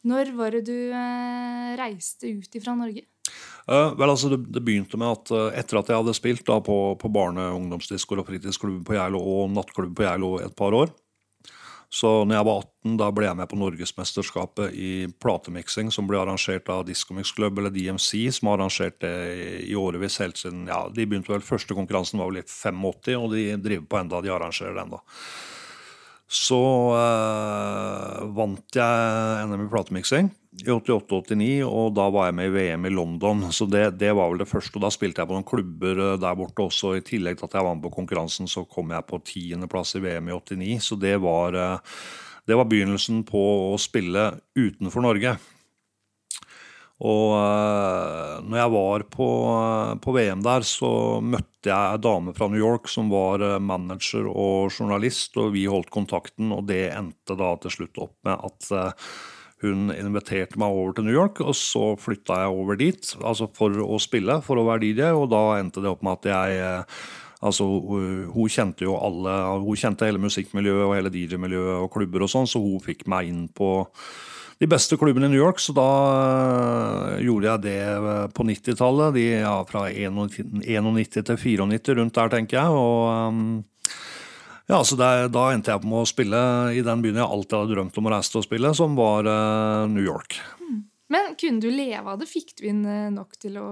Når 0.09 0.33
var 0.39 0.57
det 0.57 0.63
du 0.71 0.77
eh, 0.89 1.71
reiste 1.79 2.31
ut 2.33 2.57
ifra 2.57 2.73
Norge? 2.79 3.05
Uh, 3.69 3.93
vel, 3.93 4.09
altså, 4.09 4.31
det, 4.31 4.39
det, 4.49 4.63
begynte 4.65 4.97
med 4.97 5.11
at 5.13 5.31
uh, 5.35 5.51
etter 5.53 5.77
at 5.77 5.91
jeg 5.91 5.99
hadde 5.99 6.15
spilt 6.17 6.41
da, 6.47 6.55
på, 6.65 6.77
på 6.97 7.11
barne-, 7.13 7.51
ungdomsdiskoer 7.53 8.23
og 8.23 8.31
fritidsklubb 8.31 8.79
på 8.87 8.95
Geilo 8.97 9.21
og 9.21 9.51
nattklubb 9.53 9.93
på 9.99 10.07
Geilo 10.07 10.31
et 10.41 10.55
par 10.57 10.73
år, 10.73 10.89
så 11.89 12.09
når 12.21 12.35
jeg 12.35 12.45
var 12.45 12.59
18, 12.61 12.97
da 13.01 13.07
ble 13.17 13.25
jeg 13.25 13.37
med 13.39 13.49
på 13.49 13.57
Norgesmesterskapet 13.57 14.75
i 14.77 14.91
platemiksing, 15.21 15.89
som 15.89 16.05
ble 16.09 16.19
arrangert 16.21 16.69
av 16.69 16.83
Discomix 16.85 17.31
Club, 17.33 17.57
eller 17.57 17.73
DMC, 17.73 18.27
som 18.35 18.51
har 18.51 18.59
arrangert 18.59 18.99
det 19.01 19.13
i 19.65 19.73
årevis 19.77 20.19
helt 20.21 20.37
siden 20.37 20.67
ja, 20.69 20.83
De 20.93 21.07
begynte 21.09 21.33
vel, 21.33 21.41
Første 21.45 21.73
konkurransen 21.73 22.21
var 22.21 22.29
vel 22.29 22.43
i 22.43 22.45
85, 22.45 23.15
og 23.17 23.33
de 23.33 23.45
driver 23.57 23.87
på 23.89 24.01
enda, 24.03 24.21
de 24.21 24.33
arrangerer 24.35 24.77
det 24.77 24.85
enda. 24.85 25.01
Så 26.29 26.61
øh, 26.93 28.29
vant 28.37 28.77
jeg 28.77 29.49
NM 29.49 29.65
i 29.65 29.71
platemiksing 29.73 30.29
i 30.49 30.65
88-89, 30.65 31.61
og 31.67 31.91
da 31.93 32.07
var 32.09 32.29
jeg 32.29 32.37
med 32.39 32.49
i 32.49 32.53
VM 32.55 32.87
i 32.89 32.93
London. 32.93 33.43
Så 33.53 33.67
det, 33.69 33.83
det, 34.01 34.09
var 34.17 34.31
vel 34.31 34.41
det 34.41 34.49
første. 34.49 34.79
og 34.79 34.87
Da 34.87 34.89
spilte 34.93 35.21
jeg 35.21 35.29
på 35.29 35.37
noen 35.37 35.47
klubber 35.47 36.01
eh, 36.05 36.15
der 36.21 36.39
borte 36.39 36.65
også. 36.65 36.95
I 36.97 37.05
tillegg 37.05 37.37
til 37.37 37.49
at 37.49 37.59
jeg 37.59 37.67
var 37.67 37.77
med 37.77 37.85
på 37.85 37.93
konkurransen, 37.99 38.49
så 38.49 38.65
kom 38.65 38.89
jeg 38.95 39.05
på 39.09 39.21
tiendeplass 39.29 39.93
i 39.99 40.03
VM 40.03 40.31
i 40.31 40.35
89. 40.39 40.81
Så 40.87 40.97
det 40.99 41.15
var, 41.21 41.53
eh, 41.53 42.01
det 42.49 42.57
var 42.57 42.69
begynnelsen 42.71 43.21
på 43.29 43.45
å 43.69 43.77
spille 43.81 44.31
utenfor 44.57 45.05
Norge. 45.05 45.37
Og 46.99 47.29
uh, 47.31 48.41
når 48.43 48.57
jeg 48.59 48.71
var 48.73 49.03
på, 49.07 49.27
på, 50.03 50.13
VM 50.17 50.41
der, 50.43 50.65
så 50.67 50.89
møtte 51.23 51.69
jeg 51.69 51.93
ei 51.93 52.01
dame 52.03 52.33
fra 52.35 52.49
New 52.51 52.59
York 52.59 52.89
som 52.91 53.07
var 53.07 53.45
manager 53.63 54.27
og 54.27 54.67
journalist, 54.67 55.37
og 55.39 55.53
vi 55.53 55.63
holdt 55.71 55.93
kontakten, 55.95 56.51
og 56.51 56.67
det 56.67 56.89
endte 56.89 57.39
da 57.39 57.53
til 57.63 57.71
slutt 57.77 58.01
opp 58.03 58.17
med 58.27 58.43
at 58.49 58.99
hun 59.63 59.89
inviterte 59.93 60.59
meg 60.59 60.75
over 60.75 60.93
til 60.95 61.07
New 61.07 61.15
York, 61.15 61.41
og 61.43 61.55
så 61.57 61.93
flytta 61.99 62.43
jeg 62.43 62.59
over 62.61 62.79
dit 62.79 63.15
altså 63.19 63.49
for 63.55 63.75
å 63.83 63.99
spille, 64.01 64.39
for 64.45 64.59
å 64.59 64.67
være 64.69 64.85
DJ, 64.85 65.09
og 65.15 65.29
da 65.33 65.43
endte 65.59 65.83
det 65.83 65.91
opp 65.91 66.05
med 66.05 66.19
at 66.21 66.31
jeg 66.33 66.61
eh, 66.65 67.01
Altså, 67.39 67.63
Hun 67.63 68.51
kjente 68.51 68.83
jo 68.83 68.97
alle, 68.99 69.31
hun 69.63 69.77
kjente 69.79 70.03
hele 70.03 70.19
musikkmiljøet 70.19 70.83
og 70.83 70.95
hele 70.97 71.11
DJ-miljøet 71.13 71.85
og 71.85 71.93
klubber 71.93 72.25
og 72.25 72.31
sånn, 72.33 72.49
så 72.51 72.59
hun 72.59 72.81
fikk 72.83 73.05
meg 73.07 73.29
inn 73.29 73.45
på 73.55 73.69
de 74.59 74.67
beste 74.67 74.97
klubbene 74.99 75.29
i 75.29 75.31
New 75.31 75.39
York, 75.39 75.61
så 75.63 75.71
da 75.71 75.87
uh, 75.87 77.21
gjorde 77.23 77.47
jeg 77.47 77.63
det 77.63 77.77
eh, 77.79 78.25
på 78.35 78.43
90-tallet. 78.43 79.19
Ja, 79.39 79.53
fra 79.69 79.85
91 79.87 81.13
til 81.15 81.39
94 81.39 81.95
rundt 81.95 82.19
der, 82.19 82.33
tenker 82.33 82.59
jeg. 82.59 82.75
Og 82.75 83.63
ja, 84.69 84.83
så 84.85 84.97
det, 84.99 85.09
Da 85.33 85.49
endte 85.53 85.73
jeg 85.73 85.81
på 85.81 85.89
med 85.89 86.03
å 86.03 86.09
spille 86.09 86.39
i 86.77 86.85
den 86.85 87.01
byen 87.01 87.17
jeg 87.17 87.25
alltid 87.25 87.57
hadde 87.57 87.73
drømt 87.73 87.97
om 87.97 88.09
å 88.09 88.13
reise 88.13 88.33
til 88.33 88.43
å 88.43 88.45
spille, 88.45 88.73
som 88.77 88.93
var 88.99 89.25
uh, 89.25 89.89
New 89.89 90.05
York. 90.05 90.37
Mm. 90.61 90.83
Men 91.09 91.31
kunne 91.41 91.57
du 91.57 91.71
leve 91.73 92.05
av 92.05 92.19
det? 92.21 92.27
Fikk 92.29 92.51
du 92.59 92.67
inn 92.69 92.83
eh, 92.85 93.07
nok 93.09 93.33
til 93.41 93.55
å 93.57 93.65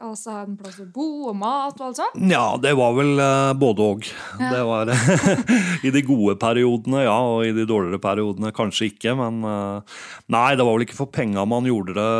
altså, 0.00 0.32
ha 0.32 0.44
en 0.46 0.54
plass 0.56 0.78
å 0.80 0.86
bo 0.88 1.26
og 1.28 1.36
mat 1.36 1.76
og 1.76 1.90
alt 1.90 1.98
sånt? 2.00 2.16
Ja, 2.32 2.56
det 2.56 2.72
var 2.78 2.94
vel 2.96 3.12
uh, 3.20 3.52
både 3.60 3.88
og. 3.92 4.08
Ja. 4.40 4.54
Det 4.54 4.62
var 4.64 4.92
I 5.86 5.92
de 5.92 6.02
gode 6.06 6.38
periodene, 6.40 7.04
ja, 7.04 7.18
og 7.20 7.44
i 7.44 7.52
de 7.52 7.68
dårligere 7.68 8.00
periodene 8.00 8.54
kanskje 8.56 8.88
ikke. 8.88 9.12
Men 9.20 9.44
uh, 9.44 10.00
nei, 10.32 10.48
det 10.56 10.64
var 10.64 10.78
vel 10.78 10.86
ikke 10.86 10.96
for 10.96 11.12
penga 11.12 11.44
man 11.44 11.68
gjorde 11.68 11.98
det 12.00 12.10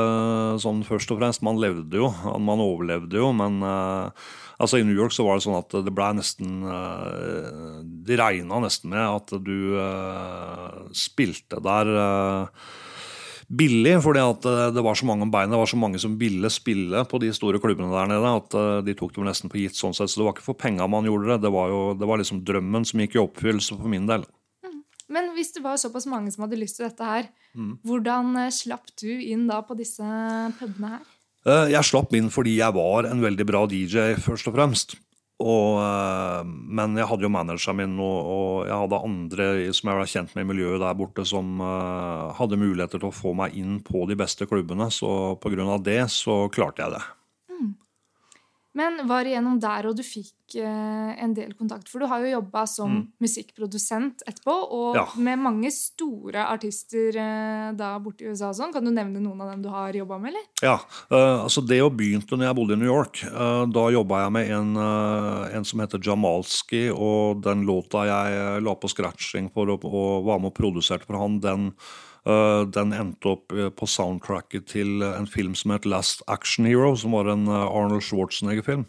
sånn 0.66 0.84
først 0.84 1.16
og 1.16 1.22
fremst. 1.22 1.46
Man 1.46 1.62
levde 1.62 2.04
jo, 2.04 2.12
man 2.36 2.60
overlevde 2.60 3.16
jo, 3.24 3.32
men 3.40 3.62
uh, 3.64 4.28
Altså 4.62 4.80
I 4.80 4.86
New 4.88 4.96
York 4.96 5.12
så 5.12 5.26
var 5.26 5.36
det 5.36 5.44
sånn 5.44 5.58
at 5.58 5.75
det 5.84 5.92
ble 5.92 6.08
nesten 6.16 6.64
De 8.06 8.16
regna 8.16 8.60
nesten 8.64 8.92
med 8.94 9.04
at 9.04 9.34
du 9.44 9.76
uh, 9.76 10.86
spilte 10.96 11.60
der 11.60 11.90
uh, 11.92 12.68
billig, 13.46 13.92
fordi 14.02 14.22
at 14.25 14.46
det 14.75 14.82
var 14.82 14.96
så 14.98 15.06
mange 15.06 15.26
om 15.26 15.30
beinet. 15.30 15.52
Det 15.54 15.60
var 15.60 15.70
så 15.70 15.78
mange 15.78 16.00
som 16.02 16.16
ville 16.18 16.50
spille 16.50 17.04
på 17.06 17.20
de 17.22 17.28
store 17.36 17.60
klubbene 17.62 17.92
der 17.92 18.08
nede 18.10 18.32
at 18.40 18.56
de 18.86 18.94
tok 18.98 19.12
dem 19.14 19.28
nesten 19.28 19.52
på 19.52 19.60
gitt. 19.60 19.76
sånn 19.78 19.94
sett, 19.94 20.10
Så 20.10 20.18
det 20.18 20.26
var 20.26 20.34
ikke 20.34 20.48
for 20.48 20.58
penga 20.58 20.88
man 20.90 21.06
gjorde 21.06 21.34
det. 21.34 21.44
Det 21.44 21.52
var 21.54 21.70
jo 21.70 21.82
det 21.94 22.08
var 22.10 22.18
liksom 22.18 22.42
drømmen 22.48 22.88
som 22.88 23.04
gikk 23.04 23.14
i 23.14 23.22
oppfyllelse 23.22 23.78
for 23.78 23.92
min 23.92 24.08
del. 24.08 24.26
Mm. 24.66 24.80
Men 25.14 25.30
hvis 25.36 25.54
det 25.54 25.62
var 25.62 25.78
såpass 25.78 26.08
mange 26.10 26.32
som 26.34 26.42
hadde 26.46 26.58
lyst 26.58 26.80
til 26.80 26.88
dette 26.88 27.12
her, 27.12 27.30
mm. 27.54 27.76
hvordan 27.86 28.48
slapp 28.50 28.90
du 28.98 29.12
inn 29.14 29.46
da 29.46 29.60
på 29.62 29.78
disse 29.78 30.02
pubene 30.58 30.96
her? 30.96 31.06
Eh, 31.46 31.68
jeg 31.70 31.86
slapp 31.86 32.14
inn 32.18 32.30
fordi 32.32 32.56
jeg 32.58 32.74
var 32.74 33.06
en 33.06 33.22
veldig 33.22 33.46
bra 33.46 33.66
DJ, 33.70 34.16
først 34.22 34.48
og 34.50 34.56
fremst. 34.56 34.96
Og, 35.36 35.76
eh, 35.84 36.48
men 36.48 36.96
jeg 36.96 37.06
hadde 37.10 37.26
jo 37.26 37.32
manageren 37.32 37.76
min, 37.82 37.98
og, 38.00 38.30
og, 38.32 38.52
jeg 38.66 38.80
hadde 38.82 39.02
andre 39.08 39.48
som 39.76 39.90
jeg 39.90 40.00
var 40.00 40.10
kjent 40.10 40.32
med 40.34 40.46
i 40.46 40.48
miljøet 40.48 40.80
der 40.82 40.96
borte, 40.96 41.26
som 41.28 41.60
uh, 41.60 42.32
hadde 42.38 42.58
muligheter 42.58 43.02
til 43.02 43.10
å 43.10 43.14
få 43.14 43.34
meg 43.36 43.54
inn 43.58 43.82
på 43.84 44.06
de 44.08 44.16
beste 44.18 44.48
klubbene. 44.48 44.88
Så 44.90 45.36
pga. 45.42 45.76
det 45.84 46.00
så 46.14 46.46
klarte 46.48 46.86
jeg 46.86 46.96
det. 46.96 47.04
Men 48.76 49.00
var 49.09 49.25
det 49.25 49.33
gjennom 49.33 49.59
der 49.62 49.87
og 49.88 49.97
du 49.97 50.02
fikk 50.04 50.33
eh, 50.61 51.12
en 51.25 51.33
del 51.35 51.54
kontakt? 51.59 51.88
For 51.88 51.99
du 51.99 52.06
har 52.11 52.21
jo 52.23 52.35
jobba 52.37 52.66
som 52.68 52.90
Mm. 52.92 53.06
musikkprodusent 53.25 54.23
etterpå, 54.28 54.54
og 54.71 54.95
Ja. 54.97 55.06
med 55.16 55.38
mange 55.40 55.71
store 55.73 56.45
artister 56.47 57.16
eh, 57.16 57.73
da 57.73 57.99
borte 57.99 58.23
i 58.23 58.28
USA 58.30 58.50
og 58.50 58.54
sånn. 58.54 58.73
Kan 58.73 58.85
du 58.85 58.90
nevne 58.92 59.18
noen 59.21 59.40
av 59.40 59.50
dem 59.50 59.62
du 59.62 59.68
har 59.73 59.92
jobba 59.92 60.21
med, 60.21 60.35
eller? 60.35 60.47
Ja, 60.62 60.76
Uh, 61.11 61.45
altså 61.47 61.64
Det 61.66 61.78
jo 61.78 61.88
begynte 61.90 62.37
når 62.37 62.47
jeg 62.49 62.56
bodde 62.56 62.73
i 62.75 62.76
New 62.80 62.92
York. 62.92 63.23
Uh, 63.25 63.64
da 63.66 63.88
jobba 63.90 64.25
jeg 64.25 64.33
med 64.33 64.50
en, 64.50 64.76
uh, 64.76 65.49
en 65.54 65.64
som 65.64 65.80
heter 65.80 65.99
Jamalski, 66.02 66.90
og 66.90 67.42
den 67.42 67.64
låta 67.66 68.04
jeg 68.06 68.62
la 68.62 68.75
på 68.75 68.88
scratching 68.90 69.50
for 69.52 69.66
å, 69.66 69.78
og 69.85 70.25
var 70.26 70.38
med 70.38 70.52
og 70.52 70.54
produserte 70.54 71.06
for 71.06 71.16
han, 71.18 71.38
den, 71.40 71.73
den 72.26 72.95
endte 72.97 73.30
opp 73.37 73.54
eh, 73.54 73.71
på 73.71 73.87
soundtracket 73.87 74.66
til 74.73 75.04
en 75.06 75.28
film 75.30 75.54
som 75.59 75.75
het 75.75 75.87
Last 75.87 76.25
Action 76.26 76.66
Hero, 76.66 76.95
som 76.99 77.14
var 77.14 77.30
en 77.30 77.47
eh, 77.47 77.66
Arnold 77.66 78.02
Schwarzenegger-film. 78.02 78.87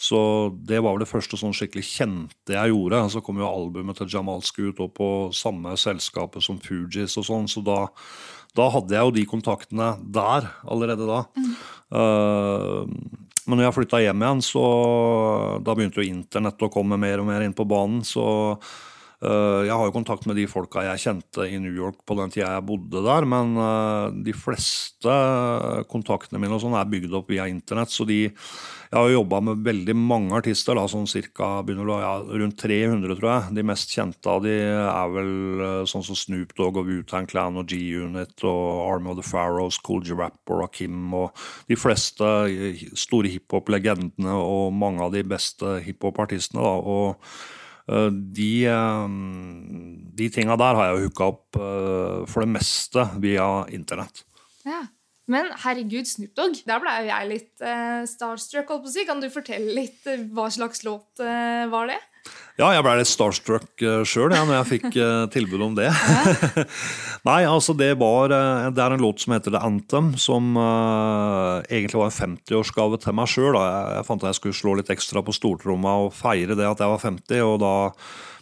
Så 0.00 0.18
det 0.64 0.80
var 0.80 0.94
vel 0.94 1.02
det 1.04 1.10
første 1.10 1.36
sånn 1.36 1.52
skikkelig 1.56 1.84
kjente 1.84 2.54
jeg 2.54 2.72
gjorde. 2.72 3.02
Så 3.12 3.20
kom 3.24 3.40
jo 3.40 3.48
albumet 3.48 3.98
til 4.00 4.08
Jamalski 4.08 4.70
ut 4.70 4.80
og 4.80 4.94
på 4.96 5.08
samme 5.36 5.74
selskapet 5.80 6.44
som 6.44 6.60
Fugees 6.60 7.18
og 7.20 7.26
sånn, 7.28 7.48
så 7.52 7.60
da, 7.64 7.82
da 8.56 8.70
hadde 8.72 8.96
jeg 8.96 9.08
jo 9.08 9.16
de 9.18 9.26
kontaktene 9.28 9.90
der 10.08 10.48
allerede 10.64 11.08
da. 11.08 11.24
Eh, 11.92 12.86
men 13.48 13.58
når 13.58 13.66
jeg 13.66 13.76
flytta 13.80 14.00
hjem 14.04 14.24
igjen, 14.24 14.44
så 14.46 14.64
da 15.64 15.74
begynte 15.74 16.00
jo 16.00 16.08
internett 16.08 16.64
å 16.64 16.72
komme 16.72 17.00
mer 17.00 17.20
og 17.20 17.28
mer 17.28 17.44
inn 17.44 17.56
på 17.56 17.68
banen. 17.68 18.04
Så 18.06 18.24
eh, 18.52 18.72
jeg 19.20 19.76
har 19.76 19.84
jo 19.84 19.92
kontakt 19.92 20.24
med 20.24 20.38
de 20.40 20.46
folka 20.48 20.80
jeg 20.86 21.02
kjente 21.02 21.44
i 21.44 21.58
New 21.60 21.74
York 21.76 21.98
på 22.08 22.16
den 22.16 22.32
tida 22.32 22.54
jeg 22.54 22.64
bodde 22.64 23.02
der, 23.04 23.26
men 23.28 23.52
eh, 23.60 24.06
de 24.24 24.32
fleste 24.32 25.16
kontaktene 25.92 26.40
mine 26.40 26.56
og 26.56 26.62
sånn 26.62 26.76
er 26.78 26.88
bygd 26.88 27.16
opp 27.18 27.28
via 27.32 27.48
internett. 27.50 27.92
Så 27.92 28.08
de 28.08 28.30
Jeg 28.90 28.98
har 28.98 29.06
jo 29.06 29.20
jobba 29.20 29.38
med 29.38 29.60
veldig 29.62 29.94
mange 29.94 30.34
artister, 30.34 30.74
da, 30.74 30.82
sånn 30.90 31.06
cirka 31.06 31.60
begynner 31.62 32.00
ja, 32.02 32.14
rundt 32.26 32.56
300, 32.58 33.14
tror 33.20 33.28
jeg. 33.30 33.54
De 33.54 33.62
mest 33.62 33.92
kjente 33.94 34.32
av 34.32 34.40
de 34.42 34.56
er 34.66 35.12
vel 35.14 35.30
eh, 35.62 35.84
sånn 35.86 36.02
som 36.02 36.18
Snoop 36.18 36.56
Dogg 36.58 36.80
og 36.80 36.90
Wu-Tang 36.90 37.28
Clan 37.30 37.60
og 37.60 37.70
G-Unit 37.70 38.42
og 38.42 38.82
Army 38.88 39.12
of 39.12 39.20
the 39.20 39.28
Pharaohs, 39.28 39.78
Cool 39.78 40.02
G 40.02 40.16
Rapper 40.18 40.64
og 40.64 40.74
Kim 40.74 41.14
og 41.14 41.38
de 41.70 41.78
fleste 41.78 42.32
eh, 42.50 42.82
store 42.98 43.30
hiphop-legendene 43.36 44.34
og 44.34 44.74
mange 44.74 45.06
av 45.06 45.14
de 45.14 45.22
beste 45.22 45.78
hiphop-artistene. 45.86 46.58
da, 46.58 46.74
og 46.82 47.14
eh, 47.14 47.59
de, 48.10 48.52
eh, 48.70 49.08
de 50.20 50.30
tinga 50.30 50.56
der 50.60 50.78
har 50.78 50.90
jeg 50.90 50.96
jo 50.96 51.08
hooka 51.08 51.28
opp 51.32 51.60
eh, 51.60 52.24
for 52.30 52.44
det 52.44 52.52
meste 52.54 53.06
via 53.22 53.50
internett. 53.74 54.24
Ja. 54.68 54.84
Men 55.30 55.46
herregud, 55.62 56.08
Snoop 56.10 56.34
Dogg, 56.34 56.58
der 56.66 56.80
ble 56.82 56.92
jo 56.96 57.10
jeg 57.10 57.30
litt 57.30 57.62
eh, 57.62 58.02
starstruck. 58.10 58.70
holdt 58.70 58.86
på 58.86 58.90
å 58.90 58.94
si. 58.94 59.06
Kan 59.06 59.22
du 59.22 59.28
fortelle 59.30 59.76
litt 59.76 60.06
eh, 60.10 60.24
hva 60.34 60.48
slags 60.50 60.82
låt 60.86 61.22
eh, 61.22 61.66
var 61.70 61.92
det? 61.92 62.00
Ja, 62.60 62.74
jeg 62.74 62.84
ble 62.84 62.92
litt 62.98 63.08
starstruck 63.08 63.84
uh, 63.86 64.02
sjøl 64.04 64.34
ja, 64.34 64.42
når 64.44 64.58
jeg 64.58 64.68
fikk 64.68 64.96
eh, 65.00 65.22
tilbud 65.32 65.62
om 65.64 65.76
det. 65.78 65.88
Nei, 67.28 67.40
altså 67.48 67.72
det 67.76 67.94
var 68.00 68.34
eh, 68.36 68.66
Det 68.76 68.82
er 68.84 68.96
en 68.96 69.04
låt 69.04 69.22
som 69.22 69.32
heter 69.32 69.54
The 69.54 69.62
Anthem, 69.64 70.12
som 70.20 70.52
uh, 70.60 71.64
egentlig 71.70 72.02
var 72.02 72.10
en 72.10 72.36
50-årsgave 72.36 73.00
til 73.00 73.16
meg 73.16 73.30
sjøl. 73.32 73.56
Jeg, 73.56 73.94
jeg 73.96 74.08
fant 74.10 74.26
at 74.26 74.34
jeg 74.34 74.40
skulle 74.42 74.60
slå 74.60 74.76
litt 74.76 74.92
ekstra 74.92 75.24
på 75.24 75.36
stortromma 75.36 76.02
og 76.04 76.12
feire 76.16 76.58
det 76.58 76.68
at 76.68 76.84
jeg 76.84 76.92
var 76.92 77.06
50, 77.06 77.46
og 77.46 77.62
da 77.64 77.76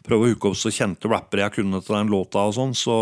prøve 0.09 0.25
å 0.25 0.31
hooke 0.31 0.49
opp 0.49 0.57
så 0.57 0.71
kjente 0.73 1.09
rappere 1.11 1.43
jeg 1.43 1.55
kunne 1.59 1.83
til 1.85 1.95
den 1.99 2.11
låta 2.11 2.47
og 2.49 2.55
sånn. 2.57 2.75
Så 2.77 2.97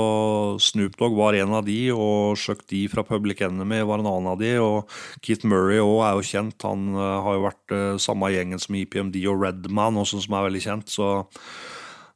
Snoop 0.62 0.96
Dogg 0.98 1.16
var 1.16 1.36
en 1.38 1.54
av 1.54 1.64
de, 1.68 1.78
og 1.94 2.36
Chuck 2.40 2.64
D 2.68 2.84
fra 2.92 3.04
Public 3.06 3.44
Enemy 3.46 3.82
var 3.86 4.02
en 4.02 4.10
annen 4.10 4.32
av 4.32 4.40
de. 4.42 4.56
Og 4.60 4.96
Keith 5.24 5.46
Murray 5.46 5.78
også 5.80 6.02
er 6.08 6.16
jo 6.18 6.26
kjent. 6.32 6.66
Han 6.66 6.88
eh, 6.96 7.18
har 7.26 7.38
jo 7.38 7.46
vært 7.46 7.76
samme 8.02 8.32
gjengen 8.34 8.62
som 8.62 8.78
EPMD 8.80 9.20
og 9.30 9.44
Redman, 9.44 10.02
også 10.02 10.24
som 10.24 10.36
er 10.36 10.48
veldig 10.48 10.65
kjent. 10.66 10.92
Så, 10.92 11.08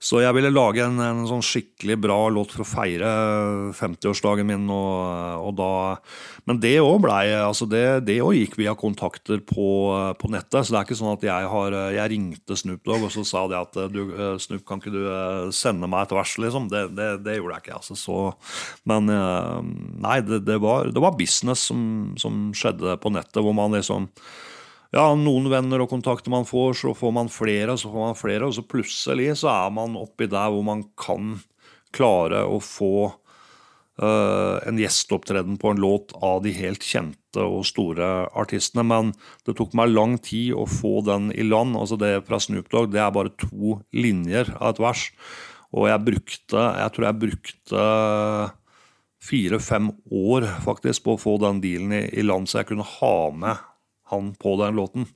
så 0.01 0.23
jeg 0.23 0.33
ville 0.33 0.49
lage 0.49 0.81
en, 0.81 0.97
en 1.05 1.27
sånn 1.29 1.43
skikkelig 1.45 1.99
bra 2.01 2.17
låt 2.33 2.55
for 2.55 2.65
å 2.65 2.69
feire 2.69 3.09
50-årsdagen 3.77 4.49
min. 4.49 4.65
Og, 4.73 5.45
og 5.45 5.53
da, 5.59 5.73
men 6.49 6.61
det 6.63 6.79
òg 6.81 7.03
blei 7.05 7.27
altså 7.37 7.69
det, 7.69 7.85
det 8.09 8.17
gikk 8.17 8.57
via 8.57 8.73
kontakter 8.81 9.43
på, 9.45 9.69
på 10.17 10.33
nettet. 10.33 10.65
Så 10.65 10.73
det 10.73 10.81
er 10.81 10.89
ikke 10.89 10.99
sånn 11.03 11.13
at 11.13 11.29
jeg 11.29 11.53
har 11.53 11.77
Jeg 11.93 12.15
ringte 12.15 12.57
Snoop 12.57 12.89
Dogg 12.89 13.05
og 13.11 13.13
så 13.13 13.27
sa 13.29 13.45
det 13.53 13.61
at 13.61 13.81
du, 13.93 14.03
Snoop, 14.41 14.65
kan 14.65 14.81
ikke 14.81 14.95
du 14.95 15.03
eh, 15.05 15.53
sende 15.53 15.91
meg 15.91 16.09
et 16.09 16.17
vers, 16.17 16.37
liksom? 16.41 16.73
Det, 16.73 16.87
det, 16.97 17.13
det 17.27 17.37
gjorde 17.37 17.59
jeg 17.59 17.67
ikke. 17.67 17.81
altså 17.83 17.99
så, 18.01 18.21
Men 18.89 19.13
eh, 19.13 19.57
nei, 20.01 20.21
det, 20.25 20.63
var, 20.65 20.89
det 20.89 21.05
var 21.05 21.19
business 21.21 21.69
som, 21.69 21.83
som 22.21 22.47
skjedde 22.57 22.97
på 23.05 23.13
nettet, 23.13 23.45
hvor 23.45 23.53
man 23.53 23.77
liksom 23.77 24.09
ja, 24.91 25.07
noen 25.15 25.47
venner 25.53 25.85
og 25.85 25.93
kontakter 25.93 26.33
man 26.33 26.47
får, 26.49 26.75
så 26.83 26.95
får 26.99 27.15
man 27.15 27.31
flere, 27.31 27.77
så 27.79 27.91
får 27.93 28.07
man 28.09 28.19
flere, 28.19 28.49
og 28.49 28.57
så 28.57 28.67
plutselig 28.67 29.37
så 29.43 29.51
er 29.53 29.75
man 29.75 29.99
oppi 29.99 30.27
der 30.31 30.51
hvor 30.51 30.67
man 30.67 30.83
kan 30.99 31.37
klare 31.95 32.43
å 32.47 32.59
få 32.63 32.95
uh, 34.03 34.57
en 34.67 34.81
gjesteopptreden 34.81 35.61
på 35.63 35.71
en 35.71 35.83
låt 35.83 36.15
av 36.19 36.43
de 36.43 36.55
helt 36.57 36.83
kjente 36.87 37.45
og 37.45 37.63
store 37.69 38.11
artistene. 38.35 38.83
Men 38.87 39.15
det 39.47 39.57
tok 39.59 39.77
meg 39.79 39.95
lang 39.95 40.19
tid 40.23 40.57
å 40.59 40.67
få 40.71 41.01
den 41.07 41.31
i 41.35 41.47
land. 41.47 41.79
altså 41.79 41.99
Det 42.01 42.17
fra 42.27 42.43
Snoop 42.43 42.71
Dogg 42.73 42.91
det 42.95 43.03
er 43.03 43.15
bare 43.15 43.35
to 43.39 43.79
linjer 43.95 44.55
av 44.59 44.75
et 44.75 44.83
vers. 44.83 45.07
Og 45.71 45.87
jeg 45.87 46.03
brukte 46.03 46.63
Jeg 46.83 46.93
tror 46.95 47.07
jeg 47.07 47.23
brukte 47.27 47.83
fire-fem 49.21 49.91
år 50.17 50.47
faktisk 50.65 51.05
på 51.05 51.15
å 51.15 51.21
få 51.21 51.37
den 51.43 51.61
dealen 51.63 51.93
i, 51.93 52.07
i 52.19 52.25
land, 52.25 52.49
så 52.49 52.63
jeg 52.63 52.71
kunne 52.71 52.87
ha 52.89 53.17
med 53.37 53.70
han 54.11 54.33
på 54.39 54.57
den 54.61 54.79
låten. 54.79 55.07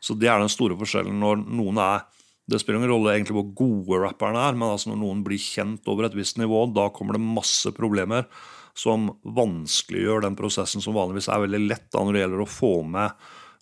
Så 0.00 0.16
det 0.18 0.30
er 0.30 0.40
den 0.42 0.52
store 0.52 0.78
forskjellen 0.80 1.20
når 1.20 1.44
noen 1.46 1.80
er 1.82 2.08
Det 2.50 2.58
spiller 2.58 2.80
ingen 2.80 2.90
rolle 2.90 3.12
egentlig 3.14 3.36
hvor 3.36 3.50
gode 3.54 3.98
rapperne 4.02 4.40
er, 4.42 4.56
men 4.58 4.72
altså 4.72 4.90
når 4.90 4.98
noen 4.98 5.20
blir 5.22 5.38
kjent 5.38 5.86
over 5.86 6.08
et 6.08 6.16
visst 6.18 6.34
nivå, 6.40 6.64
da 6.74 6.88
kommer 6.90 7.14
det 7.14 7.22
masse 7.22 7.70
problemer 7.76 8.24
som 8.74 9.10
vanskeliggjør 9.22 10.24
den 10.24 10.38
prosessen 10.38 10.82
som 10.82 10.96
vanligvis 10.96 11.28
er 11.30 11.44
veldig 11.44 11.60
lett 11.68 11.86
da 11.92 12.02
når 12.02 12.16
det 12.16 12.24
gjelder 12.24 12.42
å 12.42 12.48
få 12.50 12.72
med 12.90 13.14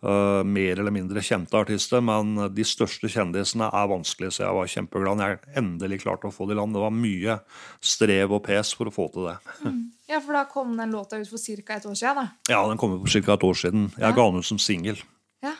uh, 0.06 0.40
mer 0.46 0.80
eller 0.80 0.94
mindre 0.94 1.20
kjente 1.20 1.60
artister. 1.60 2.00
Men 2.00 2.32
de 2.54 2.64
største 2.64 3.10
kjendisene 3.12 3.68
er 3.68 3.92
vanskelig, 3.92 4.32
så 4.36 4.46
jeg 4.46 4.56
var 4.56 4.72
kjempeglad 4.78 5.20
når 5.20 5.34
jeg 5.34 5.56
endelig 5.62 6.02
klarte 6.06 6.30
å 6.30 6.34
få 6.34 6.48
det 6.48 6.56
i 6.56 6.60
land. 6.62 6.76
Det 6.76 6.84
var 6.86 6.96
mye 6.96 7.38
strev 7.92 8.38
og 8.38 8.44
pes 8.48 8.72
for 8.78 8.88
å 8.88 8.94
få 8.94 9.10
til 9.12 9.28
det. 9.30 9.38
Ja, 10.08 10.20
for 10.24 10.32
da 10.32 10.44
kom 10.48 10.76
den 10.78 10.90
låta 10.94 11.18
ut 11.20 11.28
for 11.28 11.38
ca. 11.38 11.74
et 11.76 11.86
år 11.86 11.94
siden. 11.98 12.16
da. 12.16 12.28
Ja, 12.48 12.62
den 12.68 12.78
kom 12.80 12.94
ut 12.96 13.02
for 13.04 13.20
ca. 13.20 13.34
et 13.34 13.44
år 13.44 13.54
siden. 13.60 13.88
Jeg 13.98 14.14
ga 14.16 14.24
den 14.30 14.38
ut 14.40 14.46
som 14.48 14.58
singel 14.58 14.96
Ja, 15.44 15.52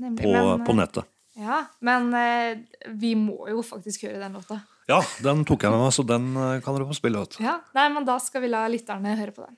nemlig. 0.00 0.22
på, 0.24 0.32
men, 0.32 0.64
på 0.64 0.72
eh, 0.72 0.76
nettet. 0.80 1.04
Ja, 1.36 1.64
men 1.80 2.12
eh, 2.14 2.58
vi 2.92 3.14
må 3.16 3.48
jo 3.48 3.62
faktisk 3.64 4.04
høre 4.08 4.20
den 4.20 4.32
låta. 4.36 4.60
Ja, 4.88 4.98
den 5.22 5.44
tok 5.48 5.62
jeg 5.64 5.70
med 5.72 5.80
meg, 5.84 5.92
så 5.94 6.04
den 6.04 6.32
eh, 6.36 6.60
kan 6.64 6.74
dere 6.76 6.88
få 6.88 6.96
spille. 6.96 7.20
Vet. 7.22 7.38
Ja, 7.40 7.58
nei, 7.76 7.88
men 7.94 8.04
Da 8.08 8.18
skal 8.20 8.42
vi 8.44 8.50
la 8.52 8.64
lytterne 8.68 9.14
høre 9.16 9.32
på 9.36 9.44
den. 9.46 9.56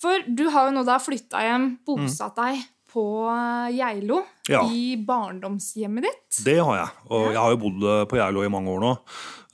For 0.00 0.22
du 0.28 0.46
har 0.48 0.68
jo 0.70 0.76
nå 0.78 0.84
da 0.88 0.96
flytta 1.02 1.42
hjem, 1.44 1.66
bosatt 1.84 2.36
deg 2.38 2.62
på 2.92 3.04
eh, 3.30 3.70
Geilo. 3.78 4.22
Ja. 4.50 4.64
I 4.66 4.96
barndomshjemmet 5.06 6.02
ditt. 6.08 6.40
Det 6.44 6.56
har 6.58 6.76
jeg. 6.80 6.88
Og 7.10 7.28
jeg 7.30 7.38
har 7.40 7.54
jo 7.54 7.60
bodd 7.62 7.86
eh, 7.86 8.04
på 8.10 8.18
Geilo 8.18 8.42
i 8.46 8.50
mange 8.52 8.72
år 8.74 8.80
nå. 8.84 8.92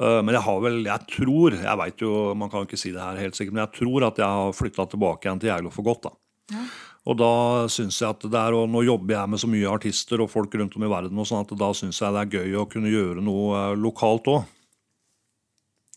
Eh, 0.00 0.20
Men 0.24 0.34
jeg 0.38 0.44
har 0.48 0.60
vel, 0.64 0.80
jeg 0.88 1.06
tror, 1.12 1.56
jeg 1.60 1.80
vet 1.82 2.04
jo, 2.06 2.12
man 2.34 2.50
kan 2.52 2.64
ikke 2.66 2.80
si 2.80 2.92
det 2.96 3.00
her 3.04 3.20
helt 3.20 3.36
sikkert, 3.38 3.54
men 3.58 3.64
jeg 3.66 3.76
tror 3.82 4.06
at 4.08 4.18
jeg 4.24 4.40
har 4.40 4.56
flytta 4.56 4.88
tilbake 4.92 5.28
igjen 5.28 5.40
til 5.44 5.52
Geilo 5.52 5.70
for 5.74 5.86
godt. 5.86 6.08
da. 6.08 6.14
Ja. 6.56 6.64
Og 7.06 7.14
da 7.20 7.30
synes 7.70 8.00
jeg 8.02 8.08
at 8.10 8.24
det 8.26 8.34
er, 8.40 8.54
og 8.58 8.66
Nå 8.72 8.80
jobber 8.82 9.14
jeg 9.14 9.30
med 9.30 9.38
så 9.38 9.46
mye 9.46 9.68
artister 9.70 10.18
og 10.24 10.30
folk 10.32 10.54
rundt 10.58 10.74
om 10.74 10.82
i 10.82 10.90
verden, 10.90 11.18
og 11.22 11.28
sånn 11.28 11.44
at 11.44 11.52
da 11.58 11.68
syns 11.78 12.00
jeg 12.02 12.12
det 12.16 12.22
er 12.24 12.32
gøy 12.40 12.56
å 12.58 12.64
kunne 12.72 12.90
gjøre 12.90 13.22
noe 13.22 13.60
lokalt 13.78 14.26
òg. 14.32 14.42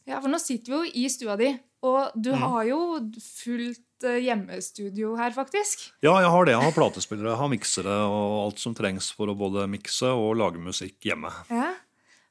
Ja, 0.10 0.20
for 0.22 0.30
nå 0.30 0.38
sitter 0.42 0.74
vi 0.74 0.78
jo 0.78 1.02
i 1.02 1.10
stua 1.10 1.36
di, 1.38 1.50
og 1.86 2.12
du 2.16 2.32
Mm. 2.34 2.40
har 2.46 2.64
jo 2.70 2.80
fullt 3.22 3.82
hjemmestudio 4.04 5.16
her, 5.20 5.34
faktisk. 5.36 5.90
Ja, 6.06 6.16
jeg 6.24 6.32
har 6.32 6.48
det. 6.48 6.56
Jeg 6.56 6.66
har 6.68 6.76
platespillere, 6.76 7.34
jeg 7.34 7.42
har 7.42 7.52
miksere 7.52 8.00
og 8.08 8.40
alt 8.46 8.64
som 8.64 8.78
trengs 8.78 9.12
for 9.16 9.32
å 9.32 9.38
både 9.38 9.68
mikse 9.72 10.12
og 10.16 10.38
lage 10.40 10.62
musikk 10.64 11.10
hjemme. 11.10 11.34
Ja. 11.52 11.74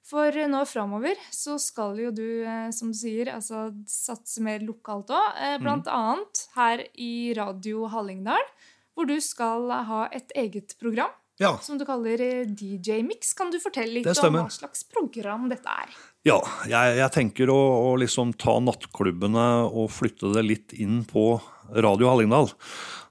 For 0.08 0.32
eh, 0.32 0.48
nå 0.48 0.64
framover 0.68 1.18
så 1.34 1.58
skal 1.60 1.98
jo 2.00 2.12
du, 2.14 2.26
eh, 2.46 2.68
som 2.74 2.92
du 2.92 2.98
sier, 2.98 3.32
altså 3.34 3.68
satse 3.90 4.42
mer 4.44 4.64
lokalt 4.64 5.12
òg. 5.12 5.38
Mm. 5.38 5.62
Blant 5.64 5.92
annet 5.92 6.44
her 6.56 6.84
i 6.96 7.12
Radio 7.36 7.88
Hallingdal, 7.92 8.52
hvor 8.96 9.08
du 9.08 9.18
skal 9.22 9.68
ha 9.88 10.06
et 10.14 10.32
eget 10.38 10.74
program 10.80 11.12
Ja, 11.38 11.52
som 11.62 11.78
du 11.78 11.84
kaller 11.86 12.20
eh, 12.24 12.48
DJ 12.48 13.02
Mix. 13.06 13.34
Kan 13.36 13.52
du 13.52 13.60
fortelle 13.62 14.00
litt 14.00 14.24
om 14.24 14.40
hva 14.40 14.48
slags 14.52 14.86
program 14.90 15.46
dette 15.52 15.76
er? 15.84 15.92
Ja, 16.26 16.40
jeg, 16.68 16.96
jeg 16.98 17.14
tenker 17.14 17.52
å, 17.52 17.60
å 17.92 17.92
liksom 18.00 18.32
ta 18.40 18.56
nattklubbene 18.64 19.46
og 19.68 19.92
flytte 19.94 20.32
det 20.34 20.42
litt 20.44 20.74
inn 20.74 21.04
på 21.08 21.36
Radio 21.74 22.12
Hallingdal. 22.12 22.52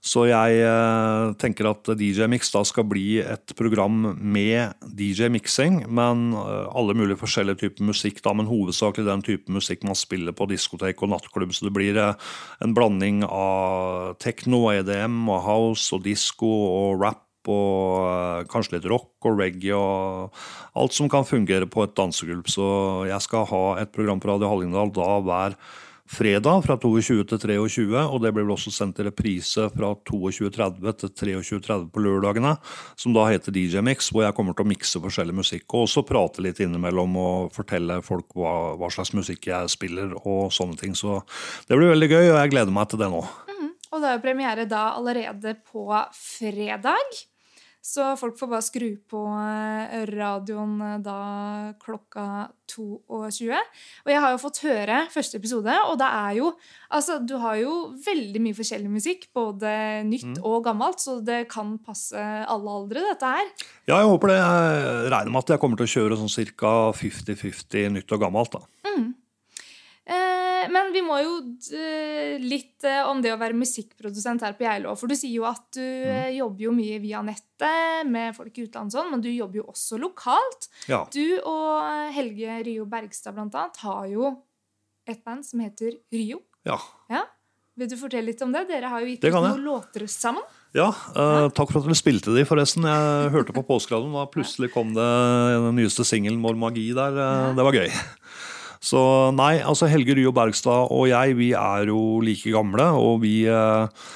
Så 0.08 0.28
jeg 0.30 0.62
eh, 0.64 1.34
tenker 1.42 1.68
at 1.72 1.90
DJ 1.98 2.28
Mix 2.32 2.52
da 2.54 2.62
skal 2.68 2.86
bli 2.88 3.18
et 3.20 3.54
program 3.58 4.14
med 4.16 4.78
DJ-miksing, 4.86 5.82
men 5.90 6.30
eh, 6.38 6.68
alle 6.78 6.96
mulige 6.98 7.20
forskjellige 7.20 7.64
typer 7.64 7.88
musikk, 7.90 8.22
da, 8.24 8.36
men 8.38 8.50
hovedsakelig 8.50 9.08
den 9.08 9.26
type 9.26 9.54
musikk 9.54 9.84
man 9.88 9.98
spiller 9.98 10.36
på 10.38 10.48
diskotek 10.52 11.02
og 11.04 11.12
nattklubb. 11.12 11.56
Så 11.56 11.68
det 11.68 11.74
blir 11.76 11.98
eh, 12.00 12.28
en 12.64 12.76
blanding 12.78 13.24
av 13.28 14.16
tekno, 14.24 14.68
EDM, 14.76 15.26
og 15.34 15.42
house 15.48 15.90
og 15.98 16.06
disko 16.08 16.52
og 16.52 17.02
rap 17.04 17.24
og 17.48 18.48
kanskje 18.52 18.76
litt 18.76 18.88
rock 18.92 19.24
og 19.30 19.38
reggae 19.40 19.76
og 19.76 20.34
alt 20.76 20.96
som 20.96 21.08
kan 21.08 21.24
fungere 21.24 21.68
på 21.72 21.86
et 21.86 21.94
dansegulv. 21.96 22.44
Så 22.52 22.68
jeg 23.08 23.24
skal 23.24 23.48
ha 23.52 23.66
et 23.82 23.94
program 23.96 24.20
på 24.20 24.30
Radio 24.34 24.52
Hallingdal 24.52 24.92
da 24.96 25.14
hver 25.24 25.56
fredag 26.10 26.64
fra 26.66 26.78
22 26.80 27.24
til 27.28 27.42
23, 27.42 28.02
og 28.02 28.22
det 28.24 28.32
blir 28.34 28.46
vel 28.46 28.56
også 28.56 28.72
sendt 28.74 29.02
i 29.02 29.06
reprise 29.08 29.68
fra 29.74 29.92
22.30 30.08 30.98
til 31.02 31.14
23.30 31.42 31.88
på 31.94 32.04
lørdagene, 32.04 32.56
som 33.00 33.16
da 33.16 33.28
heter 33.32 33.56
DJ 33.56 33.84
Mix, 33.86 34.12
hvor 34.12 34.26
jeg 34.26 34.36
kommer 34.38 34.58
til 34.58 34.68
å 34.68 34.72
mikse 34.72 35.02
forskjellig 35.04 35.38
musikk 35.38 35.68
og 35.74 35.86
også 35.86 36.06
prate 36.08 36.44
litt 36.46 36.62
innimellom 36.64 37.18
og 37.22 37.56
fortelle 37.56 38.00
folk 38.06 38.38
hva, 38.38 38.56
hva 38.80 38.92
slags 38.94 39.14
musikk 39.18 39.50
jeg 39.52 39.74
spiller 39.74 40.16
og 40.24 40.52
sånne 40.56 40.80
ting. 40.80 40.96
Så 40.98 41.22
det 41.68 41.78
blir 41.78 41.94
veldig 41.94 42.12
gøy, 42.12 42.26
og 42.32 42.40
jeg 42.42 42.54
gleder 42.56 42.76
meg 42.76 42.92
til 42.92 43.04
det 43.04 43.12
nå. 43.14 43.24
Mm, 43.52 43.72
og 43.92 44.04
det 44.04 44.12
er 44.12 44.20
jo 44.20 44.28
premiere 44.28 44.70
da 44.70 44.84
allerede 44.98 45.58
på 45.68 45.88
fredag. 46.16 47.26
Så 47.88 48.03
folk 48.20 48.36
får 48.36 48.50
bare 48.51 48.65
skru 48.65 48.88
på 49.08 49.22
eh, 49.32 50.01
radioen 50.12 50.74
eh, 50.84 50.96
da 51.00 51.20
klokka 51.79 52.50
22. 52.67 53.48
Og 53.48 54.12
jeg 54.12 54.24
har 54.24 54.34
jo 54.34 54.41
fått 54.41 54.60
høre 54.65 54.98
første 55.13 55.39
episode, 55.39 55.72
og 55.88 55.96
det 56.01 56.10
er 56.12 56.34
jo 56.41 56.51
Altså, 56.91 57.17
du 57.20 57.34
har 57.39 57.58
jo 57.60 57.72
veldig 58.00 58.39
mye 58.39 58.56
forskjellig 58.56 58.91
musikk, 58.91 59.25
både 59.36 59.72
nytt 60.08 60.38
mm. 60.38 60.44
og 60.48 60.62
gammelt, 60.63 61.01
så 61.03 61.17
det 61.20 61.41
kan 61.51 61.74
passe 61.84 62.15
alle 62.17 62.75
aldre, 62.79 63.03
dette 63.10 63.32
her. 63.34 63.50
Ja, 63.89 63.98
jeg 63.98 64.08
håper 64.08 64.32
det. 64.32 64.38
Jeg 64.39 65.10
regner 65.12 65.34
med 65.34 65.44
at 65.44 65.51
jeg 65.51 65.63
kommer 65.63 65.79
til 65.82 65.88
å 65.89 65.91
kjøre 65.91 66.20
sånn 66.22 66.48
ca. 66.56 66.74
50-50 66.96 67.91
nytt 67.98 68.15
og 68.15 68.24
gammelt, 68.24 68.56
da. 68.56 68.63
Mm. 68.88 69.10
Eh, 70.58 70.72
men 70.74 70.92
vi 70.94 71.04
må 71.06 71.20
jo 71.22 71.38
eh, 71.78 72.38
litt 72.42 72.86
eh, 72.88 73.04
om 73.08 73.22
det 73.24 73.34
å 73.34 73.40
være 73.40 73.58
musikkprodusent 73.58 74.46
her 74.46 74.58
på 74.58 74.68
Geilo. 74.68 74.96
For 75.00 75.10
du 75.10 75.18
sier 75.18 75.36
jo 75.36 75.48
at 75.50 75.66
du 75.76 75.84
mm. 75.84 76.34
jobber 76.38 76.68
jo 76.68 76.74
mye 76.76 77.00
via 77.04 77.24
nettet 77.26 78.10
med 78.10 78.36
folk 78.38 78.58
i 78.58 78.68
utlandet, 78.68 78.96
sånn, 78.98 79.10
men 79.14 79.24
du 79.24 79.30
jobber 79.32 79.62
jo 79.62 79.70
også 79.72 80.00
lokalt. 80.02 80.70
Ja. 80.90 81.04
Du 81.14 81.40
og 81.44 82.12
Helge 82.16 82.60
Rio 82.68 82.86
Bergstad 82.90 83.38
blant 83.38 83.58
annet 83.58 83.82
har 83.86 84.06
jo 84.12 84.36
et 85.08 85.24
band 85.24 85.46
som 85.48 85.64
heter 85.64 85.98
Rio. 86.14 86.44
Ja. 86.68 86.78
ja. 87.12 87.24
Vil 87.78 87.90
du 87.92 87.98
fortelle 88.00 88.32
litt 88.32 88.42
om 88.44 88.54
det? 88.54 88.66
Dere 88.72 88.90
har 88.92 89.04
jo 89.04 89.12
gitt 89.12 89.24
ut 89.24 89.36
noen 89.38 89.62
låter 89.64 90.08
sammen. 90.10 90.44
Ja, 90.76 90.90
uh, 91.16 91.48
takk 91.56 91.72
for 91.72 91.80
at 91.80 91.88
dere 91.88 91.98
spilte 91.98 92.34
de, 92.36 92.44
forresten. 92.46 92.86
Jeg 92.90 93.30
hørte 93.34 93.54
på 93.56 93.64
påskeradioen, 93.66 94.16
og 94.20 94.32
plutselig 94.34 94.72
kom 94.74 94.92
det 94.98 95.06
den 95.64 95.78
nyeste 95.80 96.04
singelen 96.06 96.42
'Vår 96.44 96.58
magi' 96.60 96.90
der. 96.98 97.16
Uh, 97.16 97.56
det 97.56 97.66
var 97.70 97.78
gøy. 97.78 97.88
Så 98.84 99.01
nei, 99.36 99.57
altså 99.63 99.89
Helge 99.91 100.15
Ryo 100.17 100.34
Bergstad 100.36 100.93
og 100.93 101.07
jeg, 101.10 101.38
vi 101.39 101.51
er 101.57 101.89
jo 101.91 102.19
like 102.24 102.53
gamle, 102.53 102.91
og 102.98 103.22
vi, 103.24 103.39
eh, 103.50 104.07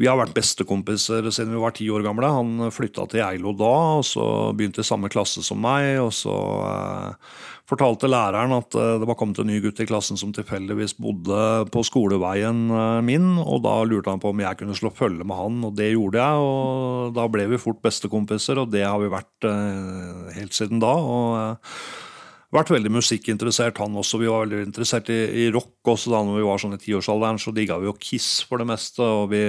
vi 0.00 0.08
har 0.08 0.16
vært 0.16 0.32
bestekompiser 0.32 1.28
siden 1.28 1.52
vi 1.52 1.60
var 1.60 1.74
ti 1.76 1.86
år 1.92 2.04
gamle. 2.06 2.32
Han 2.32 2.70
flytta 2.72 3.04
til 3.10 3.20
Geilo 3.20 3.52
da, 3.52 3.72
og 4.00 4.06
så 4.08 4.24
begynte 4.56 4.80
i 4.80 4.86
samme 4.86 5.10
klasse 5.12 5.44
som 5.44 5.60
meg. 5.60 5.98
Og 6.00 6.08
så 6.16 6.32
eh, 6.64 7.36
fortalte 7.68 8.08
læreren 8.08 8.56
at 8.56 8.74
eh, 8.80 8.96
det 9.02 9.08
var 9.10 9.18
kommet 9.20 9.42
en 9.42 9.50
ny 9.52 9.60
gutt 9.60 9.82
i 9.84 9.88
klassen 9.90 10.16
som 10.16 10.32
tilfeldigvis 10.32 10.96
bodde 10.96 11.68
på 11.74 11.84
skoleveien 11.84 12.64
eh, 12.72 13.00
min, 13.04 13.34
og 13.44 13.60
da 13.68 13.76
lurte 13.84 14.14
han 14.14 14.22
på 14.24 14.32
om 14.32 14.40
jeg 14.40 14.62
kunne 14.62 14.78
slå 14.78 14.88
følge 14.96 15.26
med 15.26 15.36
han, 15.36 15.60
og 15.68 15.76
det 15.76 15.92
gjorde 15.92 16.24
jeg. 16.24 16.48
Og 16.48 17.16
da 17.20 17.28
ble 17.36 17.50
vi 17.52 17.60
fort 17.60 17.84
bestekompiser, 17.84 18.62
og 18.64 18.72
det 18.72 18.86
har 18.88 19.00
vi 19.04 19.12
vært 19.12 19.50
helt 20.36 20.56
siden 20.56 20.80
da. 20.80 20.96
og 20.96 22.09
vært 22.54 22.74
veldig 22.74 22.92
musikkinteressert, 22.98 23.78
han 23.78 23.96
også. 23.98 24.20
Vi 24.20 24.30
var 24.30 24.44
veldig 24.44 24.66
interessert 24.66 25.10
i, 25.12 25.20
i 25.44 25.48
rock 25.54 25.92
også 25.94 26.12
da 26.14 26.22
når 26.26 26.40
vi 26.40 26.46
var 26.48 26.62
sånn 26.62 26.76
i 26.76 26.82
tiårsalderen. 26.82 27.40
Så 27.42 27.54
digga 27.54 27.78
vi 27.80 27.90
jo 27.90 27.98
Kiss 27.98 28.40
for 28.46 28.62
det 28.62 28.68
meste. 28.70 29.04
og 29.04 29.30
vi, 29.32 29.42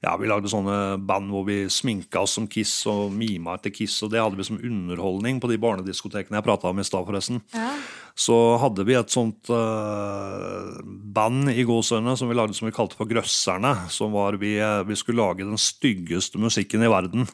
ja, 0.00 0.12
vi 0.16 0.30
lagde 0.30 0.50
sånne 0.50 0.98
band 1.06 1.32
hvor 1.34 1.46
vi 1.48 1.64
sminka 1.72 2.22
oss 2.22 2.36
som 2.38 2.46
Kiss 2.50 2.74
og 2.90 3.10
mima 3.14 3.56
etter 3.58 3.74
Kiss. 3.74 3.98
Og 4.06 4.12
det 4.14 4.22
hadde 4.22 4.38
vi 4.38 4.46
som 4.46 4.60
underholdning 4.60 5.42
på 5.42 5.50
de 5.50 5.58
barnediskotekene 5.60 6.38
jeg 6.38 6.46
prata 6.46 6.70
om 6.70 6.80
i 6.80 6.86
stad, 6.86 7.04
forresten. 7.08 7.42
Ja. 7.56 7.74
Så 8.20 8.36
hadde 8.60 8.84
vi 8.84 8.96
et 8.98 9.12
sånt 9.12 9.50
uh, 9.54 10.78
band 10.86 11.50
i 11.52 11.64
gåsøgne 11.66 12.16
som 12.18 12.30
vi 12.30 12.36
lagde 12.36 12.56
som 12.56 12.68
vi 12.68 12.74
kalte 12.76 12.98
for 12.98 13.10
Grøsserne. 13.10 13.74
Som 13.90 14.14
var 14.14 14.38
vi, 14.38 14.54
vi 14.86 14.98
skulle 14.98 15.22
lage 15.22 15.46
den 15.46 15.60
styggeste 15.60 16.38
musikken 16.42 16.86
i 16.86 16.90
verden. 16.92 17.26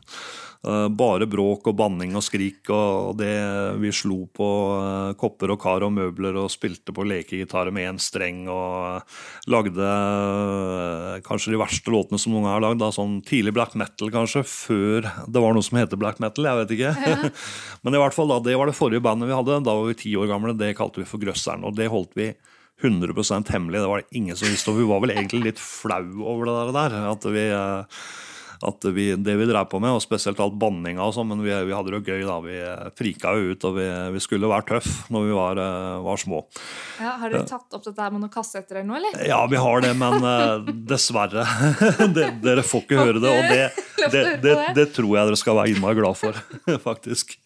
Eh, 0.67 0.89
bare 0.99 1.29
bråk 1.31 1.69
og 1.71 1.77
banning 1.79 2.17
og 2.19 2.25
skrik 2.27 2.67
og 2.75 3.21
det 3.21 3.35
vi 3.79 3.93
slo 3.95 4.25
på 4.35 4.49
eh, 4.75 5.13
kopper 5.19 5.53
og 5.55 5.61
kar 5.63 5.85
og 5.87 5.93
møbler 5.95 6.35
og 6.41 6.51
spilte 6.51 6.95
på 6.97 7.05
lekegitarer 7.07 7.71
med 7.75 7.87
én 7.93 8.01
streng 8.03 8.49
og 8.51 9.05
lagde 9.53 9.87
eh, 9.87 11.23
kanskje 11.27 11.55
de 11.55 11.61
verste 11.63 11.95
låtene 11.95 12.19
som 12.19 12.35
noen 12.35 12.49
har 12.51 12.65
lagd. 12.65 12.83
Sånn 12.97 13.21
tidlig 13.27 13.55
black 13.55 13.79
metal, 13.79 14.11
kanskje, 14.11 14.43
før 14.47 15.07
det 15.07 15.45
var 15.45 15.55
noe 15.55 15.67
som 15.67 15.79
heter 15.79 16.03
black 16.03 16.19
metal. 16.23 16.51
Jeg 16.51 16.63
vet 16.65 16.77
ikke. 16.79 16.93
Ja. 17.15 17.31
Men 17.87 17.95
i 17.95 18.03
hvert 18.03 18.19
fall 18.19 18.35
da, 18.35 18.43
det 18.43 18.59
var 18.59 18.67
det 18.67 18.79
forrige 18.79 19.07
bandet 19.07 19.31
vi 19.31 19.39
hadde. 19.39 19.63
Da 19.63 19.79
var 19.79 19.87
vi 19.87 19.99
ti 20.03 20.19
år 20.19 20.31
gamle. 20.35 20.59
Det 20.59 20.75
kalte 20.79 21.05
vi 21.05 21.09
for 21.09 21.23
Grøsseren. 21.23 21.67
Og 21.69 21.79
det 21.79 21.93
holdt 21.95 22.19
vi 22.19 22.33
100% 22.83 23.55
hemmelig. 23.55 23.85
Det 23.85 23.91
var 23.95 24.03
det 24.03 24.19
ingen 24.19 24.39
som 24.39 24.51
visste. 24.51 24.75
Og 24.75 24.83
vi 24.83 24.91
var 24.91 25.07
vel 25.07 25.15
egentlig 25.15 25.53
litt 25.53 25.63
flau 25.63 26.27
over 26.27 26.51
det 26.51 26.79
der. 26.83 27.03
At 27.15 27.35
vi 27.39 27.51
at 28.65 28.87
vi, 28.97 29.09
det 29.21 29.37
vi 29.37 29.49
drev 29.49 29.69
på 29.71 29.81
med, 29.83 29.97
og 29.97 30.03
spesielt 30.05 30.41
alt 30.43 30.57
banninga 30.61 31.05
og 31.05 31.15
sånn, 31.17 31.29
men 31.33 31.43
vi, 31.45 31.53
vi, 31.69 31.75
hadde 31.77 31.93
det 31.93 32.01
jo 32.01 32.15
gøy 32.15 32.25
da. 32.27 32.37
Vi 32.45 32.59
frika 32.99 33.35
jo 33.37 33.53
ut, 33.53 33.67
og 33.69 33.77
vi, 33.79 33.89
vi 34.17 34.23
skulle 34.25 34.51
være 34.51 34.69
tøff 34.73 35.11
når 35.13 35.27
vi 35.29 35.35
var, 35.37 35.63
eh, 35.63 35.97
var 36.07 36.23
små. 36.23 36.43
Ja, 37.01 37.17
har 37.23 37.35
dere 37.35 37.47
tatt 37.49 37.77
opp 37.77 37.85
dette 37.87 38.11
med 38.13 38.23
noen 38.23 38.33
kassetter 38.33 38.81
eller 38.81 38.91
noe, 38.91 39.03
eller? 39.03 39.27
Ja, 39.29 39.43
vi 39.51 39.61
har 39.61 39.85
det, 39.85 39.93
men 39.99 40.29
dessverre. 40.93 41.47
det, 42.17 42.31
dere 42.45 42.67
får 42.67 42.87
ikke 42.87 43.03
høre 43.03 43.23
det, 43.23 43.35
og 43.35 43.51
det, 44.15 44.25
det, 44.45 44.57
det 44.79 44.89
tror 44.97 45.13
jeg 45.19 45.33
dere 45.33 45.43
skal 45.43 45.61
være 45.61 45.75
innmari 45.75 46.01
glad 46.01 46.21
for, 46.21 46.43
faktisk. 46.87 47.39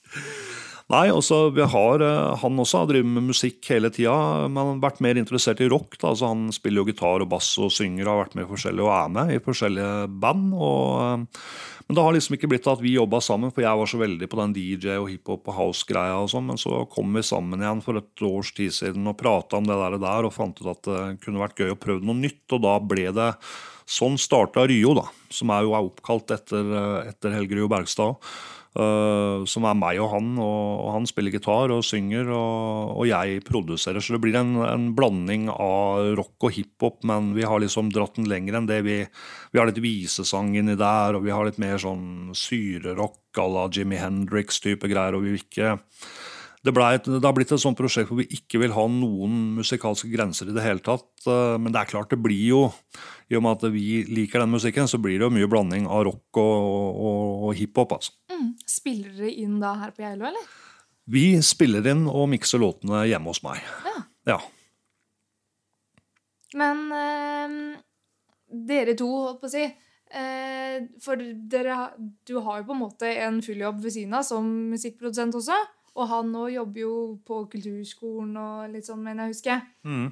Nei, 0.91 1.07
også, 1.15 1.53
vi 1.55 1.63
har, 1.63 2.03
eh, 2.03 2.37
Han 2.43 2.59
også 2.59 2.83
har 2.83 2.87
drevet 2.91 3.07
med 3.07 3.29
musikk 3.31 3.63
hele 3.71 3.93
tida, 3.95 4.49
men 4.51 4.59
har 4.59 4.91
vært 4.91 5.01
mer 5.01 5.15
interessert 5.15 5.61
i 5.63 5.69
rock. 5.71 5.95
Da. 6.01 6.11
Altså, 6.11 6.27
han 6.27 6.51
spiller 6.51 6.83
jo 6.83 6.91
gitar 6.91 7.23
og 7.23 7.31
bass 7.31 7.53
og 7.63 7.71
synger 7.71 8.09
og 8.09 8.11
har 8.11 8.25
vært 8.25 8.35
med 8.35 8.49
forskjellige 8.51 8.89
og 8.89 8.97
er 8.97 9.13
med 9.15 9.35
i 9.37 9.39
forskjellige 9.45 10.09
band. 10.21 10.51
Og, 10.53 10.89
eh, 11.05 11.47
men 11.87 11.95
det 11.95 12.03
har 12.03 12.13
liksom 12.13 12.35
ikke 12.35 12.51
blitt 12.51 12.67
at 12.67 12.83
vi 12.83 12.97
jobba 12.97 13.21
sammen, 13.23 13.55
for 13.55 13.63
jeg 13.63 13.79
var 13.79 13.87
så 13.87 14.03
veldig 14.03 14.29
på 14.31 14.41
den 14.43 14.53
DJ 14.55 14.99
og 14.99 15.09
hiphop 15.11 15.47
og 15.47 15.55
house-greia. 15.55 16.19
og 16.19 16.29
sånn, 16.31 16.47
Men 16.47 16.57
så 16.57 16.89
kom 16.91 17.13
vi 17.13 17.23
sammen 17.23 17.61
igjen 17.61 17.83
for 17.83 17.97
et 17.97 18.23
års 18.23 18.53
tid 18.53 18.71
siden 18.71 19.07
og 19.07 19.19
prata 19.19 19.59
om 19.59 19.65
det 19.65 20.01
der, 20.01 20.25
og 20.25 20.35
fant 20.35 20.61
ut 20.61 20.71
at 20.75 20.83
det 20.83 21.21
kunne 21.23 21.39
vært 21.39 21.55
gøy 21.57 21.71
å 21.71 21.79
prøve 21.79 22.03
noe 22.03 22.19
nytt. 22.19 22.51
Og 22.51 22.63
da 22.63 22.79
ble 22.81 23.13
det 23.13 23.35
Sånn 23.91 24.15
starta 24.15 24.69
Ryo, 24.71 24.95
da, 24.95 25.03
som 25.35 25.51
er 25.51 25.65
jo 25.67 25.75
oppkalt 25.75 26.31
etter, 26.31 26.63
eh, 26.63 27.09
etter 27.11 27.33
Helge 27.35 27.57
Ryo 27.59 27.67
Bergstad. 27.67 28.15
Uh, 28.71 29.43
som 29.51 29.65
er 29.67 29.75
meg 29.75 29.99
og 29.99 30.13
han. 30.13 30.29
Og, 30.39 30.67
og 30.85 30.93
han 30.95 31.09
spiller 31.11 31.35
gitar 31.35 31.73
og 31.75 31.83
synger, 31.83 32.31
og, 32.31 32.93
og, 33.01 33.05
jeg 33.11 33.43
produserer. 33.49 33.99
Så 33.99 34.15
det 34.15 34.23
blir 34.23 34.39
en, 34.39 34.55
en 34.63 34.91
blanding 34.95 35.49
av 35.51 36.13
rock 36.21 36.47
og 36.47 36.55
hiphop, 36.55 37.01
men 37.11 37.33
vi 37.35 37.47
har 37.49 37.63
liksom 37.63 37.91
dratt 37.95 38.21
den 38.21 38.31
lenger 38.31 38.61
enn 38.61 38.71
det. 38.71 38.83
Vi, 38.87 39.01
vi 39.51 39.61
har 39.61 39.67
litt 39.67 39.83
visesang 39.83 40.55
inni 40.55 40.79
der, 40.79 41.19
og 41.19 41.27
vi 41.27 41.35
har 41.35 41.49
litt 41.49 41.59
mer 41.63 41.83
sånn 41.83 42.31
syrerock 42.37 43.19
à 43.39 43.47
la 43.47 43.69
Jimmy 43.71 43.99
Hendrix-type 43.99 44.87
greier. 44.91 45.15
og 45.15 45.27
vi 45.27 45.39
ikke 45.39 45.77
det, 46.61 46.75
et, 46.77 47.07
det, 47.09 47.25
har 47.25 47.33
blitt 47.33 47.53
et 47.55 47.63
sånt 47.63 47.79
prosjekt 47.79 48.11
hvor 48.11 48.19
vi 48.21 48.27
ikke 48.37 48.59
vil 48.61 48.75
ha 48.77 48.83
noen 48.93 49.55
musikalske 49.57 50.11
grenser 50.13 50.51
i 50.51 50.57
det 50.57 50.65
hele 50.65 50.83
tatt. 50.85 51.09
Eh, 51.25 51.57
men 51.57 51.73
det 51.73 51.81
er 51.81 51.89
klart 51.89 52.13
det 52.13 52.21
blir 52.21 52.43
jo, 52.51 52.67
i 53.33 53.39
og 53.39 53.47
med 53.47 53.57
at 53.57 53.73
vi 53.73 54.03
liker 54.05 54.43
den 54.43 54.53
musikken, 54.53 54.91
så 54.91 55.01
blir 55.01 55.17
det 55.17 55.25
jo 55.25 55.33
mye 55.33 55.49
blanding 55.49 55.89
av 55.89 56.05
rock 56.11 56.41
og, 56.43 56.67
og, 57.01 57.47
og 57.49 57.57
hiphop. 57.57 57.97
Altså. 57.97 58.13
Mm. 58.41 58.51
Spiller 58.67 59.13
dere 59.19 59.33
inn 59.43 59.61
da 59.61 59.75
her 59.83 59.93
på 59.95 60.05
Geilo, 60.05 60.27
eller? 60.31 60.49
Vi 61.11 61.25
spiller 61.45 61.87
inn 61.91 62.07
og 62.09 62.29
mikser 62.31 62.63
låtene 62.63 63.05
hjemme 63.11 63.33
hos 63.33 63.43
meg. 63.45 63.61
Ja. 63.87 63.95
ja. 64.33 64.39
Men 66.59 66.85
øh, 66.95 67.57
dere 68.71 68.97
to, 68.99 69.09
holdt 69.27 69.43
på 69.43 69.47
å 69.47 69.53
si 69.53 69.63
øh, 69.67 70.87
For 71.03 71.21
dere, 71.53 71.77
du 72.27 72.41
har 72.43 72.61
jo 72.61 72.67
på 72.71 72.75
en 72.75 72.83
måte 72.83 73.11
en 73.27 73.39
full 73.45 73.61
jobb 73.63 73.85
ved 73.85 73.95
siden 73.95 74.17
av 74.19 74.27
som 74.27 74.49
musikkprodusent 74.73 75.39
også. 75.39 75.59
Og 75.99 76.09
han 76.11 76.31
nå 76.33 76.47
jobber 76.55 76.85
jo 76.85 76.97
på 77.27 77.45
kulturskolen 77.51 78.35
og 78.39 78.75
litt 78.75 78.87
sånn, 78.87 79.03
mener 79.05 79.27
jeg 79.27 79.37
husker. 79.37 79.65
Mm. 79.87 80.11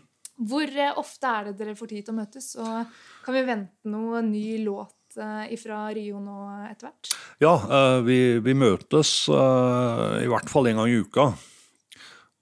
Hvor 0.48 0.70
eh, 0.70 0.98
ofte 0.98 1.30
er 1.30 1.48
det 1.48 1.58
dere 1.58 1.76
får 1.78 1.90
tid 1.90 2.06
til 2.06 2.14
å 2.14 2.18
møtes? 2.18 2.52
Og 2.58 2.98
kan 3.24 3.38
vi 3.38 3.46
vente 3.46 3.90
noe 3.90 4.22
ny 4.26 4.46
låt 4.66 4.94
eh, 4.94 4.97
fra 5.61 5.85
Rio 5.96 6.22
nå 6.22 6.38
etter 6.68 6.88
hvert? 6.88 7.12
Ja, 7.42 7.54
eh, 7.59 8.00
vi, 8.07 8.18
vi, 8.44 8.57
møtes 8.59 9.12
i 9.28 10.31
hvert 10.31 10.50
fall 10.50 10.70
en 10.70 10.83
gang 10.83 10.92
i 10.92 11.00
uka. 11.02 11.31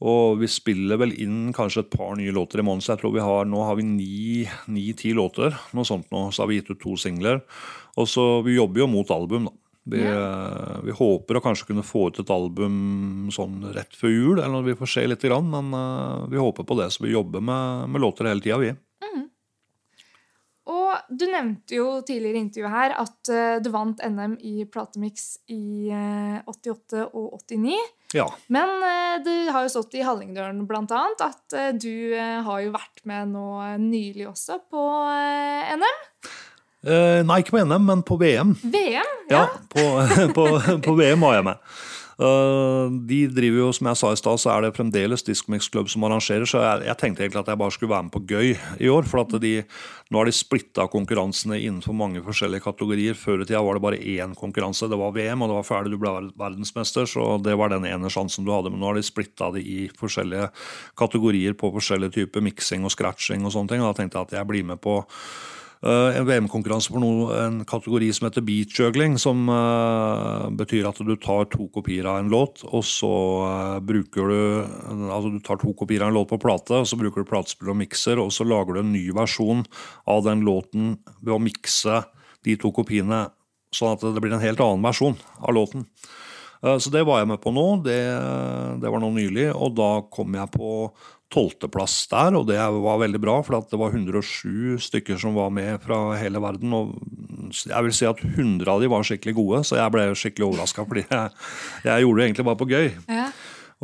Og 0.04 0.36
vi 0.42 0.48
spiller 0.50 0.98
vel 1.00 1.14
inn 1.16 1.54
kanskje 1.56 1.86
et 1.86 1.94
par 1.94 2.16
nye 2.18 2.32
låter 2.34 2.60
i 2.60 2.64
måneden. 2.66 2.84
Så 2.84 2.92
jeg 2.92 3.00
tror 3.00 3.14
vi 3.14 3.24
har, 3.24 3.46
nå 3.48 3.62
har 3.64 3.78
vi 3.78 3.86
ni-ti 4.68 5.14
låter. 5.16 5.56
Noe 5.72 5.88
sånt 5.88 6.10
nå. 6.12 6.28
Så 6.30 6.44
har 6.44 6.50
vi 6.50 6.60
gitt 6.60 6.72
ut 6.74 6.82
to 6.82 6.96
singler. 7.00 7.40
Og 7.96 8.08
så 8.08 8.42
Vi 8.44 8.58
jobber 8.58 8.84
jo 8.84 8.90
mot 8.92 9.10
album, 9.10 9.48
da. 9.48 9.56
Vi, 9.88 10.00
ja. 10.02 10.80
vi, 10.82 10.90
håper 10.90 11.38
å 11.38 11.40
kanskje 11.44 11.68
kunne 11.68 11.84
få 11.86 12.08
ut 12.10 12.18
et 12.18 12.30
album 12.34 13.28
sånn 13.30 13.68
rett 13.70 13.94
før 13.94 14.10
jul, 14.10 14.40
eller 14.42 14.64
vi 14.66 14.74
får 14.74 14.90
se 14.90 15.04
litt, 15.06 15.22
men 15.46 15.68
uh, 15.70 16.26
vi 16.26 16.40
håper 16.42 16.66
på 16.66 16.74
det. 16.80 16.88
Så 16.90 17.04
vi 17.04 17.12
jobber 17.14 17.40
med, 17.40 17.92
med 17.94 18.02
låter 18.02 18.26
hele 18.26 18.42
tida, 18.42 18.58
vi. 18.58 18.72
Du 21.08 21.26
nevnte 21.30 21.76
jo 21.78 22.00
tidligere 22.06 22.38
i 22.38 22.44
intervjuet 22.46 22.74
her 22.74 22.94
at 23.02 23.30
uh, 23.32 23.58
du 23.62 23.70
vant 23.74 24.00
NM 24.02 24.36
i 24.44 24.66
platemix 24.70 25.36
i 25.52 25.92
uh, 25.92 26.40
88 26.48 27.06
og 27.06 27.38
89. 27.40 27.76
Ja. 28.16 28.26
Men 28.52 28.72
uh, 28.82 29.16
det 29.24 29.36
har 29.54 29.66
jo 29.66 29.72
stått 29.72 29.96
i 29.98 30.04
Hallingdølen 30.06 30.64
annet 30.66 31.24
at 31.26 31.58
du 31.80 32.14
har 32.16 32.62
jo 32.64 32.74
vært 32.74 33.02
med 33.08 33.32
nå 33.34 33.48
nylig 33.82 34.28
også 34.30 34.60
på 34.70 34.84
NM. 35.76 36.02
nei, 37.26 37.40
ikke 37.42 37.56
på 37.56 37.64
NM, 37.66 37.86
men 37.88 38.02
på 38.06 38.18
VM. 38.20 38.54
VM, 38.62 39.14
ja. 39.32 39.42
ja 39.42 39.44
på, 39.72 39.86
på, 40.36 40.48
på 40.84 40.96
VM 40.98 41.24
var 41.26 41.38
jeg 41.40 41.48
med. 41.50 41.70
Eh, 42.16 42.90
de 43.04 43.18
driver 43.28 43.60
jo, 43.60 43.72
som 43.76 43.90
jeg 43.90 44.00
sa 44.00 44.10
i 44.12 44.18
stad, 44.18 44.40
så 44.40 44.52
er 44.54 44.64
det 44.64 44.76
fremdeles 44.78 45.24
Discomix 45.26 45.68
Club 45.68 45.90
som 45.92 46.06
arrangerer, 46.08 46.48
så 46.48 46.62
jeg, 46.62 46.86
jeg, 46.88 46.96
tenkte 47.02 47.24
egentlig 47.24 47.42
at 47.42 47.50
jeg 47.52 47.60
bare 47.60 47.74
skulle 47.74 47.92
være 47.92 48.06
med 48.06 48.14
på 48.14 48.22
gøy 48.24 48.54
i 48.56 48.88
år. 48.88 49.08
For 49.08 49.20
at 49.20 49.34
de, 49.42 49.52
nå 50.08 50.20
har 50.22 50.30
de 50.30 50.32
splitta 50.32 50.86
konkurransene 50.92 51.58
innenfor 51.60 51.96
mange 51.96 52.22
forskjellige 52.24 52.64
kategorier. 52.64 53.18
Før 53.20 53.44
i 53.44 53.48
tida 53.48 53.60
var 53.64 53.76
det 53.76 53.84
bare 53.84 54.00
én 54.00 54.32
konkurranse, 54.38 54.88
det 54.88 55.00
var 55.00 55.12
VM, 55.16 55.44
og 55.44 55.52
det 55.52 55.58
var 55.58 55.68
ferdig, 55.68 55.92
du 55.92 56.00
ble 56.00 56.14
verdensmester. 56.40 57.08
Så 57.10 57.36
det 57.44 57.58
var 57.60 57.74
den 57.74 57.84
ene 57.88 58.12
sjansen 58.12 58.48
du 58.48 58.54
hadde. 58.54 58.72
Men 58.72 58.80
nå 58.80 58.90
har 58.90 59.00
de 59.00 59.04
splitta 59.04 59.50
det 59.52 59.66
i 59.68 59.90
forskjellige 60.00 60.48
kategorier 60.96 61.58
på 61.58 61.74
forskjellige 61.76 62.22
typer 62.22 62.48
miksing 62.48 62.88
og 62.88 62.96
scratching 62.96 63.44
og 63.44 63.52
sånne 63.52 63.74
ting. 63.74 63.84
Og 63.84 63.92
da 63.92 64.00
tenkte 64.00 64.22
jeg 64.22 64.30
at 64.30 64.38
jeg 64.40 64.50
blir 64.54 64.64
med 64.72 64.80
på 64.80 65.02
en 65.84 66.24
VM-konkurranse 66.24 66.88
for 66.88 67.02
noe, 67.02 67.28
en 67.36 67.58
kategori 67.68 68.08
som 68.16 68.26
heter 68.26 68.44
beatjuggling, 68.46 69.18
som 69.20 69.44
uh, 69.52 70.48
betyr 70.56 70.88
at 70.88 71.02
du 71.04 71.12
tar 71.20 71.46
to 71.52 71.68
kopier 71.74 72.08
av 72.08 72.22
en 72.22 72.30
låt, 72.32 72.64
og 72.64 72.84
så 72.86 73.12
uh, 73.44 73.76
bruker 73.84 74.32
du 74.32 74.40
Altså 75.06 75.30
du 75.34 75.38
tar 75.44 75.60
to 75.60 75.74
kopier 75.76 76.02
av 76.02 76.10
en 76.10 76.16
låt 76.16 76.30
på 76.32 76.40
plate, 76.40 76.80
og 76.80 76.88
så 76.88 76.98
bruker 76.98 77.22
du 77.22 77.28
platespill 77.28 77.74
og 77.74 77.80
mikser, 77.82 78.20
og 78.22 78.32
så 78.34 78.46
lager 78.48 78.76
du 78.76 78.82
en 78.82 78.94
ny 78.94 79.04
versjon 79.14 79.64
av 80.08 80.24
den 80.26 80.44
låten 80.46 80.94
ved 81.20 81.34
å 81.36 81.42
mikse 81.42 82.02
de 82.46 82.56
to 82.60 82.72
kopiene, 82.74 83.26
sånn 83.74 83.96
at 83.96 84.06
det 84.16 84.22
blir 84.22 84.34
en 84.34 84.42
helt 84.42 84.62
annen 84.62 84.86
versjon 84.86 85.18
av 85.42 85.54
låten. 85.56 85.84
Så 86.80 86.90
det 86.90 87.04
var 87.06 87.20
jeg 87.20 87.28
med 87.30 87.38
på 87.42 87.52
nå. 87.54 87.64
Det, 87.84 87.98
det 88.80 88.90
var 88.90 89.02
nå 89.02 89.10
nylig, 89.14 89.50
og 89.52 89.74
da 89.76 89.90
kom 90.10 90.34
jeg 90.38 90.50
på 90.54 90.70
tolvteplass 91.32 91.94
der, 92.12 92.36
og 92.38 92.46
det 92.50 92.58
var 92.58 93.00
veldig 93.02 93.20
bra, 93.22 93.40
for 93.44 93.58
det 93.58 93.80
var 93.80 93.94
107 93.96 94.78
stykker 94.86 95.18
som 95.20 95.34
var 95.38 95.50
med 95.54 95.82
fra 95.82 96.14
hele 96.20 96.42
verden. 96.42 96.72
og 96.72 96.94
Jeg 97.66 97.82
vil 97.88 97.96
si 97.96 98.06
at 98.06 98.22
100 98.22 98.70
av 98.70 98.82
de 98.82 98.90
var 98.92 99.06
skikkelig 99.06 99.34
gode, 99.34 99.64
så 99.66 99.80
jeg 99.80 99.94
ble 99.94 100.06
skikkelig 100.14 100.46
overraska. 100.50 100.86
Fordi 100.86 101.06
jeg, 101.08 101.36
jeg, 101.84 102.06
gjorde 102.06 102.20
det 102.20 102.28
egentlig 102.28 102.48
bare 102.50 102.62
på 102.62 102.70
gøy. 102.70 102.90
Ja. 103.10 103.28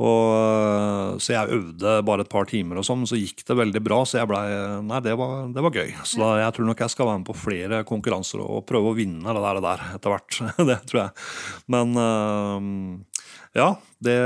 Og, 0.00 1.20
så 1.20 1.34
jeg 1.34 1.52
øvde 1.52 1.98
bare 2.08 2.24
et 2.24 2.30
par 2.32 2.46
timer, 2.48 2.78
og 2.80 2.86
sånn, 2.86 3.02
så 3.08 3.18
gikk 3.18 3.42
det 3.44 3.58
veldig 3.58 3.82
bra. 3.84 4.00
Så 4.08 4.22
jeg 4.22 4.30
ble, 4.30 4.40
nei, 4.88 5.02
det 5.04 5.16
var, 5.20 5.34
det 5.52 5.66
var 5.66 5.76
gøy. 5.76 5.92
Så 6.08 6.22
da, 6.22 6.30
jeg 6.46 6.56
tror 6.56 6.70
nok 6.70 6.84
jeg 6.86 6.94
skal 6.94 7.10
være 7.10 7.20
med 7.20 7.28
på 7.28 7.38
flere 7.42 7.82
konkurranser 7.88 8.44
og 8.46 8.64
prøve 8.68 8.92
å 8.92 8.96
vinne 8.96 9.34
det 9.36 9.44
der, 9.44 9.58
det 9.58 9.66
der 9.66 9.86
etter 9.98 10.14
hvert. 10.14 10.42
det 10.70 10.78
tror 10.88 11.02
jeg. 11.04 11.26
Men 11.74 11.98
uh, 11.98 12.70
ja, 13.56 13.68
det, 14.00 14.16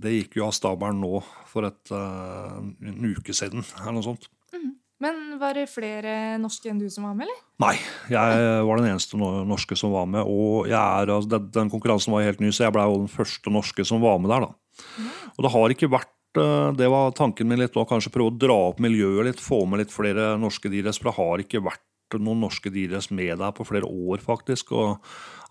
det, 0.00 0.14
gikk 0.14 0.38
jo 0.38 0.48
av 0.48 0.54
stabelen 0.56 1.00
nå 1.02 1.20
for 1.50 1.68
et, 1.68 1.80
uh, 1.92 2.58
en 2.58 3.08
uke 3.12 3.34
siden, 3.36 3.64
eller 3.82 3.98
noe 3.98 4.06
sånt. 4.06 4.28
Mm. 4.54 4.76
Men 4.98 5.18
var 5.38 5.54
det 5.54 5.68
flere 5.70 6.12
norske 6.42 6.70
enn 6.72 6.80
du 6.80 6.88
som 6.90 7.06
var 7.06 7.14
med, 7.14 7.28
eller? 7.28 7.42
Nei, 7.62 7.74
jeg 8.10 8.62
var 8.66 8.80
den 8.80 8.88
eneste 8.90 9.18
norske 9.20 9.76
som 9.78 9.92
var 9.94 10.08
med. 10.10 10.26
Og 10.26 10.66
er, 10.66 11.12
altså, 11.12 11.30
den, 11.36 11.50
den, 11.54 11.70
konkurransen 11.70 12.14
var 12.14 12.26
helt 12.26 12.42
ny, 12.42 12.50
så 12.50 12.66
jeg 12.66 12.74
ble 12.74 12.86
jo 12.88 13.02
den 13.04 13.12
første 13.12 13.52
norske 13.54 13.86
som 13.86 14.02
var 14.02 14.18
med 14.22 14.32
der. 14.34 14.48
da. 14.48 14.88
Mm. 14.98 15.12
Og 15.36 15.44
det 15.46 15.52
har 15.54 15.74
ikke 15.74 15.90
vært 15.92 16.40
eh, 16.42 16.70
det 16.80 16.90
var 16.90 17.14
tanken 17.14 17.50
min 17.50 17.62
litt, 17.62 17.78
å 17.78 17.86
kanskje 17.86 18.10
prøve 18.14 18.32
å 18.32 18.40
dra 18.42 18.58
opp 18.72 18.82
miljøet 18.82 19.30
litt, 19.30 19.42
få 19.42 19.62
med 19.70 19.84
litt 19.84 19.94
flere 19.94 20.32
norske 20.42 20.72
dealers. 20.72 20.98
For 20.98 21.12
det 21.12 21.16
har 21.20 21.44
ikke 21.44 21.62
vært 21.68 21.84
noen 22.16 22.40
norske 22.40 22.72
DJs 22.72 23.10
med 23.12 23.36
der 23.42 23.52
på 23.52 23.66
flere 23.68 23.84
år, 23.84 24.22
faktisk. 24.24 24.72
og 24.72 24.96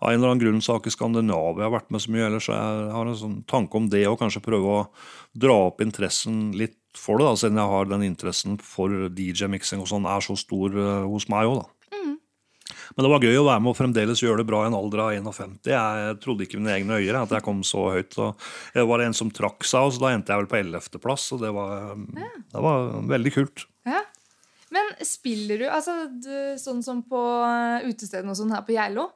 Av 0.02 0.10
en 0.10 0.18
eller 0.18 0.32
annen 0.32 0.42
grunn 0.42 0.60
så 0.62 0.74
har 0.74 0.82
ikke 0.82 0.96
Skandinavia 0.96 1.70
vært 1.70 1.90
med 1.94 2.02
så 2.02 2.10
mye. 2.10 2.26
ellers 2.26 2.50
Jeg 2.50 2.90
har 2.96 3.06
en 3.06 3.22
sånn 3.22 3.38
tanke 3.46 3.78
om 3.78 3.88
det, 3.88 4.06
og 4.10 4.18
kanskje 4.18 4.42
prøve 4.42 4.74
å 4.80 4.84
dra 5.38 5.56
opp 5.68 5.80
interessen 5.84 6.50
litt 6.58 6.78
for 6.98 7.18
det. 7.18 7.28
da, 7.28 7.38
Siden 7.38 7.62
jeg 7.62 7.74
har 7.74 7.90
den 7.90 8.06
interessen 8.06 8.58
for 8.58 8.90
DJ-miksing 9.08 9.82
og 9.82 9.90
sånn 9.90 10.06
er 10.10 10.24
så 10.24 10.34
stor 10.38 10.74
uh, 10.74 11.06
hos 11.06 11.28
meg 11.30 11.46
òg, 11.46 11.62
da. 11.62 11.94
Mm. 11.94 12.16
Men 12.96 13.04
det 13.04 13.12
var 13.12 13.24
gøy 13.24 13.38
å 13.38 13.46
være 13.46 13.62
med 13.62 13.72
og 13.72 13.78
fremdeles 13.78 14.22
gjøre 14.22 14.42
det 14.42 14.48
bra 14.48 14.64
i 14.64 14.70
en 14.70 14.76
alder 14.78 15.04
av 15.04 15.12
51. 15.14 15.58
Jeg 15.70 16.18
trodde 16.24 16.46
ikke 16.46 16.60
mine 16.60 16.74
egne 16.74 16.98
øyne 16.98 17.22
at 17.22 17.34
jeg 17.36 17.46
kom 17.46 17.62
så 17.66 17.88
høyt. 17.94 18.14
Så 18.16 18.32
det 18.74 18.86
var 18.88 19.04
en 19.04 19.16
som 19.16 19.32
trakk 19.34 19.66
seg, 19.66 19.86
og 19.86 19.94
så 19.94 20.04
da 20.04 20.12
endte 20.14 20.34
jeg 20.34 20.42
vel 20.42 20.50
på 20.50 20.60
11.-plass. 20.62 21.30
Og 21.36 21.42
det 21.44 21.52
var, 21.54 21.94
det 21.94 22.64
var 22.64 22.92
veldig 23.14 23.34
kult. 23.34 23.66
Men 24.78 25.06
spiller 25.06 25.62
du, 25.62 25.66
altså 25.68 25.94
du, 26.10 26.34
sånn 26.60 26.82
som 26.86 27.02
på 27.08 27.22
eh, 27.44 27.88
utestedene 27.88 28.34
og 28.34 28.38
sånn 28.38 28.54
her 28.54 28.62
på 28.66 28.76
Geilo? 28.76 29.08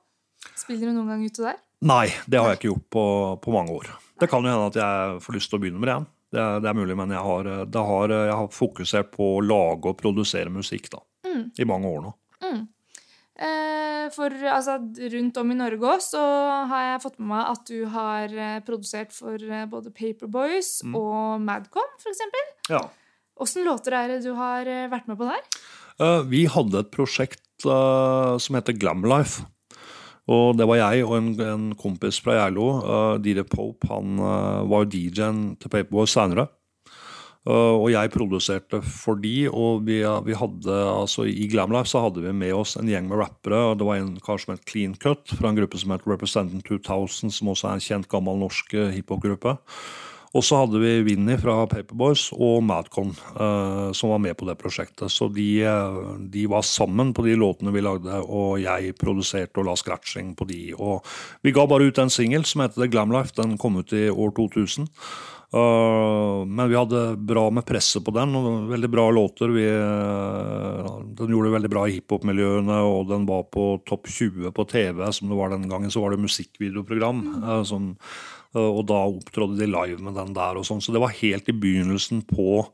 Spiller 0.59 0.91
du 0.91 0.97
noen 0.97 1.13
gang 1.13 1.23
ute 1.23 1.45
der? 1.45 1.61
Nei, 1.87 2.09
det 2.31 2.41
har 2.41 2.51
jeg 2.51 2.61
ikke 2.61 2.71
gjort 2.73 2.89
på, 2.95 3.05
på 3.45 3.55
mange 3.55 3.77
år. 3.79 3.93
Det 4.23 4.29
kan 4.31 4.45
jo 4.45 4.51
hende 4.51 4.71
at 4.71 4.79
jeg 4.79 5.23
får 5.25 5.37
lyst 5.39 5.51
til 5.51 5.59
å 5.59 5.63
begynne 5.63 5.83
med 5.83 5.89
det 5.89 5.95
igjen. 5.95 6.11
Det, 6.33 6.45
det, 6.65 6.69
er 6.71 6.77
mulig, 6.79 6.97
men 6.97 7.11
jeg 7.13 7.23
har, 7.27 7.49
har, 7.77 8.13
jeg 8.15 8.37
har, 8.39 8.53
fokusert 8.57 9.11
på 9.13 9.27
å 9.35 9.41
lage 9.45 9.91
og 9.91 9.99
produsere 10.01 10.53
musikk 10.53 10.89
da, 10.95 11.03
mm. 11.29 11.43
i 11.61 11.67
mange 11.69 11.91
år 11.91 12.07
nå. 12.07 12.13
Mm. 12.43 12.63
Eh, 13.43 14.07
for 14.15 14.33
altså, 14.53 14.79
rundt 15.13 15.41
om 15.43 15.53
i 15.53 15.59
Norge 15.59 15.93
òg 15.95 16.03
så 16.05 16.23
har 16.71 16.87
jeg 16.87 17.03
fått 17.05 17.19
med 17.21 17.31
meg 17.35 17.51
at 17.51 17.69
du 17.69 17.79
har 17.91 18.35
eh, 18.47 18.59
produsert 18.65 19.13
for 19.17 19.37
eh, 19.37 19.67
både 19.69 19.93
Paperboys 19.93 20.79
mm. 20.87 20.97
og 20.97 21.53
for 21.73 21.95
f.eks. 22.01 22.25
Ja. 22.71 22.83
Åssen 23.43 23.67
låter 23.67 23.97
er 23.99 24.13
det 24.13 24.23
du 24.23 24.33
har 24.39 24.69
eh, 24.71 24.87
vært 24.93 25.09
med 25.11 25.19
på 25.19 25.27
der? 25.27 25.43
Uh, 25.99 26.23
vi 26.31 26.45
hadde 26.51 26.85
et 26.85 26.93
prosjekt 26.95 27.67
uh, 27.67 28.39
som 28.39 28.59
heter 28.59 28.77
Glamlife. 28.79 29.49
Og 30.31 30.55
det 30.55 30.69
var 30.71 30.79
jeg 30.79 31.03
og 31.03 31.17
en, 31.17 31.31
en 31.43 31.69
kompis 31.79 32.21
fra 32.23 32.39
Gjerlo. 32.39 32.67
uh, 32.87 33.15
Dire 33.23 33.45
Pope. 33.49 33.89
Han 33.91 34.21
uh, 34.23 34.63
var 34.71 34.87
DJ-en 34.87 35.57
til 35.59 35.73
Paperboy 35.73 36.07
seinere. 36.07 36.47
Uh, 37.43 37.75
og 37.75 37.89
jeg 37.91 38.13
produserte 38.15 38.79
for 38.87 39.19
de, 39.19 39.49
og 39.51 39.83
vi, 39.89 39.99
vi 40.29 40.37
hadde, 40.39 40.77
altså 40.93 41.27
I 41.27 41.49
Glamlife 41.51 41.91
så 41.91 42.05
hadde 42.05 42.23
vi 42.23 42.31
med 42.39 42.55
oss 42.55 42.77
en 42.79 42.87
gjeng 42.87 43.11
med 43.11 43.19
rappere. 43.19 43.59
og 43.73 43.81
Det 43.81 43.89
var 43.89 43.99
en 43.99 44.15
kar 44.23 44.39
som 44.39 44.55
het 44.55 44.63
Clean 44.71 44.95
Cut, 44.95 45.27
fra 45.35 45.51
en 45.51 45.59
gruppe 45.59 45.83
som 45.83 45.97
het 45.97 46.07
Representant 46.07 46.63
2000, 46.71 47.35
som 47.35 47.51
også 47.51 47.73
er 47.73 47.81
en 47.81 47.87
kjent 47.91 48.11
gammel 48.13 48.39
norsk 48.45 48.79
hiphop-gruppe. 48.95 49.59
Og 50.33 50.45
så 50.45 50.63
hadde 50.63 50.81
vi 50.81 50.93
Vinni 51.05 51.35
fra 51.41 51.59
Paperboys 51.69 52.31
og 52.33 52.63
Madcon 52.65 53.11
uh, 53.37 53.93
som 53.97 54.15
var 54.15 54.23
med 54.25 54.37
på 54.39 54.49
det 54.49 54.57
prosjektet. 54.61 55.13
Så 55.13 55.29
de, 55.33 55.49
eh, 55.69 55.99
de, 56.33 56.47
var 56.49 56.65
sammen 56.65 57.13
på 57.13 57.25
de 57.27 57.37
låtene 57.37 57.75
vi 57.75 57.83
lagde, 57.85 58.23
og 58.25 58.63
jeg 58.63 58.95
produserte 59.01 59.61
og 59.61 59.69
la 59.69 59.77
scratching 59.77 60.33
på 60.39 60.49
de. 60.49 60.63
Og 60.79 61.05
vi 61.45 61.53
ga 61.53 61.67
bare 61.69 61.91
ut 61.91 62.01
en 62.01 62.13
singel 62.13 62.47
som 62.49 62.65
heter 62.65 62.81
The 62.81 62.89
Glam 62.93 63.13
Life. 63.13 63.37
Den 63.37 63.59
kom 63.61 63.77
ut 63.77 63.93
i 63.93 64.09
år 64.09 64.33
2000. 64.41 64.89
Uh, 65.53 65.61
eh, 65.61 66.49
men 66.49 66.69
vi 66.73 66.81
hadde 66.81 67.05
bra 67.29 67.51
med 67.53 67.69
presse 67.69 68.01
på 68.01 68.17
den, 68.17 68.33
og 68.39 68.71
veldig 68.73 68.89
bra 68.89 69.11
låter. 69.13 69.53
Vi, 69.53 69.69
uh, 69.69 71.01
den 71.13 71.37
gjorde 71.37 71.57
veldig 71.59 71.73
bra 71.77 71.85
i 71.85 71.99
hiphop-miljøene, 71.99 72.81
og 72.89 73.11
den 73.13 73.29
var 73.29 73.51
på 73.53 73.75
topp 73.85 74.09
20 74.09 74.57
på 74.57 74.71
TV, 74.71 75.05
som 75.13 75.29
det 75.29 75.37
var 75.37 75.53
den 75.53 75.69
gangen. 75.69 75.93
Så 75.93 76.01
var 76.01 76.17
det 76.17 76.25
musikkvideoprogram. 76.25 77.27
Uh, 77.45 77.59
som 77.69 77.93
og 78.59 78.83
da 78.89 78.99
opptrådte 79.09 79.61
de 79.61 79.69
live 79.71 80.01
med 80.05 80.17
den 80.19 80.35
der 80.37 80.59
og 80.61 80.67
sånn. 80.69 80.83
Så 80.85 80.93
det 80.95 81.01
var 81.03 81.15
helt 81.17 81.49
i 81.49 81.57
begynnelsen 81.57 82.25
på 82.29 82.67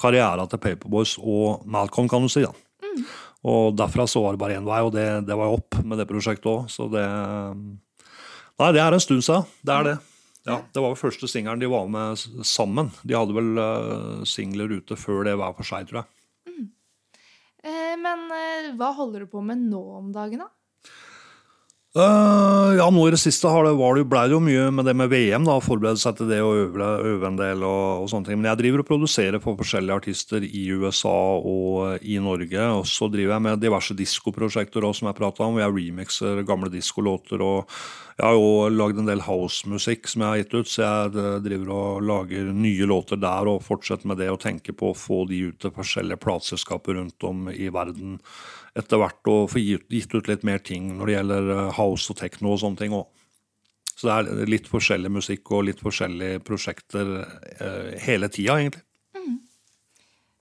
karrieren 0.00 0.50
til 0.50 0.60
Paperboys 0.60 1.14
og 1.20 1.64
Malcolm, 1.70 2.10
kan 2.10 2.24
du 2.24 2.32
si. 2.32 2.44
da. 2.44 2.52
Mm. 2.84 3.04
Og 3.44 3.76
derfra 3.76 4.06
så 4.08 4.22
var 4.24 4.34
det 4.34 4.42
bare 4.42 4.58
én 4.58 4.66
vei, 4.68 4.80
og 4.84 4.92
det, 4.94 5.06
det 5.28 5.36
var 5.38 5.52
opp 5.52 5.80
med 5.84 6.00
det 6.00 6.08
prosjektet 6.10 6.48
òg. 6.50 6.68
Så 6.72 6.88
det 6.92 7.04
Nei, 8.54 8.68
det 8.70 8.84
er 8.84 8.94
en 8.94 9.02
stund 9.02 9.24
siden. 9.26 9.48
Det 9.66 9.74
er 9.74 9.86
det. 9.88 9.94
Ja, 10.44 10.60
Det 10.72 10.82
var 10.82 10.92
vel 10.92 11.00
første 11.00 11.28
singelen 11.30 11.62
de 11.62 11.70
var 11.72 11.88
med 11.90 12.20
sammen. 12.44 12.92
De 13.02 13.16
hadde 13.16 13.34
vel 13.34 13.56
uh, 13.58 14.24
singler 14.28 14.76
ute 14.76 14.96
før 15.00 15.24
det 15.26 15.34
hver 15.40 15.56
for 15.56 15.66
seg, 15.66 15.88
tror 15.88 16.02
jeg. 16.02 16.52
Mm. 16.52 16.66
Eh, 17.64 17.94
men 17.98 18.26
eh, 18.36 18.68
hva 18.78 18.92
holder 18.94 19.24
du 19.24 19.32
på 19.32 19.42
med 19.42 19.64
nå 19.72 19.80
om 19.98 20.12
dagen, 20.14 20.44
da? 20.44 20.50
Uh, 21.94 22.43
ja, 22.78 22.86
nå 22.92 23.02
i 23.08 23.12
det 23.14 23.20
siste 23.22 23.50
har 23.50 23.66
det, 23.66 23.74
var 23.78 23.96
det, 23.96 24.04
ble 24.10 24.22
det 24.28 24.34
jo 24.34 24.40
mye 24.42 24.68
med 24.74 24.86
det 24.88 24.94
med 24.96 25.10
VM. 25.12 25.46
da, 25.46 25.56
Forberede 25.62 26.00
seg 26.00 26.16
til 26.18 26.30
det 26.30 26.40
og 26.44 26.54
øve, 26.60 26.88
øve 27.10 27.28
en 27.28 27.38
del. 27.38 27.64
og, 27.66 28.04
og, 28.04 28.08
sånne 28.10 28.28
ting. 28.28 28.40
Men 28.40 28.50
jeg 28.50 28.60
driver 28.62 28.82
og 28.82 28.88
produserer 28.88 29.42
for 29.42 29.58
forskjellige 29.58 29.98
artister 30.02 30.46
i 30.46 30.64
USA 30.72 31.16
og 31.38 32.02
i 32.02 32.20
Norge. 32.22 32.68
Og 32.78 32.86
så 32.90 33.08
driver 33.12 33.36
jeg 33.36 33.46
med 33.48 33.62
diverse 33.62 33.96
diskoprosjekter 33.98 34.86
som 34.92 35.10
jeg 35.10 35.18
prata 35.18 35.46
om. 35.46 35.60
Jeg 35.60 35.74
remixer 35.74 36.42
gamle 36.46 36.72
diskolåter. 36.72 37.42
og 37.42 37.70
Jeg 38.18 38.26
har 38.26 38.38
jo 38.38 38.72
lagd 38.72 39.02
en 39.02 39.10
del 39.10 39.24
housemusikk 39.26 40.10
som 40.10 40.22
jeg 40.22 40.30
har 40.30 40.42
gitt 40.42 40.54
ut, 40.54 40.70
så 40.70 40.82
jeg 40.84 41.14
eh, 41.18 41.38
driver 41.44 41.72
og 41.74 42.04
lager 42.06 42.52
nye 42.54 42.86
låter 42.86 43.18
der 43.18 43.50
og 43.50 43.64
fortsetter 43.66 44.06
med 44.06 44.22
det 44.22 44.30
og 44.30 44.42
tenker 44.42 44.76
på 44.76 44.92
å 44.92 44.98
få 44.98 45.24
de 45.30 45.48
ut 45.50 45.58
til 45.58 45.74
forskjellige 45.74 46.22
plateselskaper 46.22 47.00
rundt 47.00 47.26
om 47.26 47.48
i 47.50 47.72
verden 47.74 48.20
etter 48.74 48.98
hvert 49.00 49.30
å 49.30 49.36
få 49.50 49.62
gitt, 49.62 50.14
ut 50.14 50.28
litt 50.30 50.42
mer 50.46 50.58
ting 50.64 50.90
når 50.98 51.06
det 51.06 51.16
gjelder 51.18 51.50
eh, 51.54 51.74
house 51.78 52.10
og 52.10 52.18
techno 52.18 52.54
og 52.54 52.62
sånne 52.62 52.80
ting 52.80 52.96
òg. 52.96 53.06
Så 53.94 54.08
det 54.08 54.14
er 54.14 54.50
litt 54.50 54.66
forskjellig 54.66 55.12
musikk 55.14 55.52
og 55.54 55.68
litt 55.68 55.82
forskjellige 55.82 56.40
prosjekter 56.46 57.12
eh, 57.22 57.92
hele 58.02 58.28
tida, 58.32 58.58
egentlig. 58.58 58.82
Mm. 59.14 59.36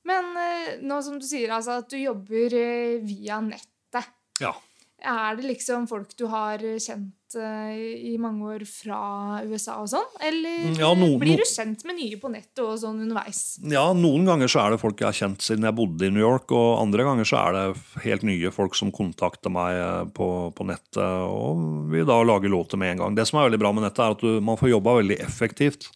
Men 0.10 0.32
eh, 0.42 0.54
eh, 0.74 0.80
nå 0.82 0.98
som 1.06 1.20
du 1.22 1.26
sier 1.28 1.54
altså, 1.54 1.80
at 1.84 1.92
du 1.94 2.00
jobber 2.02 2.58
eh, 2.58 2.98
via 3.06 3.40
nettet, 3.46 4.10
Ja. 4.42 4.56
er 4.98 5.36
det 5.38 5.46
liksom 5.46 5.86
folk 5.88 6.16
du 6.18 6.26
har 6.32 6.58
kjent 6.82 7.14
eh, 7.40 7.76
i 8.14 8.18
mange 8.22 8.44
år 8.56 8.66
fra 8.70 9.00
USA 9.48 9.80
og 9.82 9.90
sånn? 9.92 10.08
Eller 10.24 10.74
Ja, 10.80 10.94
no- 10.98 11.18
blir 11.22 11.38
du 11.42 11.46
kjent 11.48 11.84
med 11.86 11.98
nye 12.00 12.18
på 12.22 12.32
nettet 12.32 12.60
og 12.64 12.78
sånn 12.82 13.02
underveis? 13.04 13.60
Ja, 13.64 13.86
Noen 13.94 14.26
ganger 14.28 14.48
så 14.52 14.64
er 14.66 14.72
det 14.76 14.82
folk 14.84 15.00
jeg 15.00 15.10
har 15.12 15.20
kjent 15.20 15.42
siden 15.46 15.64
jeg 15.68 15.76
bodde 15.78 16.08
i 16.08 16.12
New 16.14 16.24
York, 16.24 16.52
og 16.52 16.82
andre 16.82 17.04
ganger 17.08 17.26
så 17.30 17.40
er 17.48 17.54
det 17.58 18.04
helt 18.08 18.24
nye 18.28 18.52
folk 18.52 18.76
som 18.76 18.92
kontakter 18.92 19.54
meg 19.54 19.78
eh, 19.80 20.04
på, 20.14 20.30
på 20.56 20.68
nettet 20.68 21.02
og 21.04 21.90
vi 21.94 22.04
da 22.08 22.20
lager 22.24 22.50
låter 22.54 22.78
med 22.78 22.92
en 22.94 22.98
gang. 23.06 23.16
Det 23.16 23.26
som 23.30 23.40
er 23.40 23.50
veldig 23.50 23.60
bra 23.64 23.72
med 23.74 23.84
nettet, 23.88 24.04
er 24.06 24.18
at 24.18 24.22
du, 24.24 24.40
man 24.42 24.58
får 24.60 24.70
jobba 24.76 24.98
veldig 25.02 25.20
effektivt. 25.24 25.90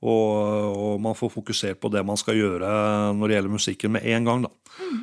Og, 0.00 0.76
og 0.80 1.00
man 1.04 1.16
får 1.16 1.32
fokusert 1.34 1.80
på 1.82 1.90
det 1.92 2.00
man 2.08 2.16
skal 2.16 2.38
gjøre 2.38 2.68
når 3.18 3.28
det 3.28 3.36
gjelder 3.36 3.52
musikken 3.52 3.92
med 3.96 4.06
en 4.08 4.28
gang. 4.28 4.46
da. 4.46 4.52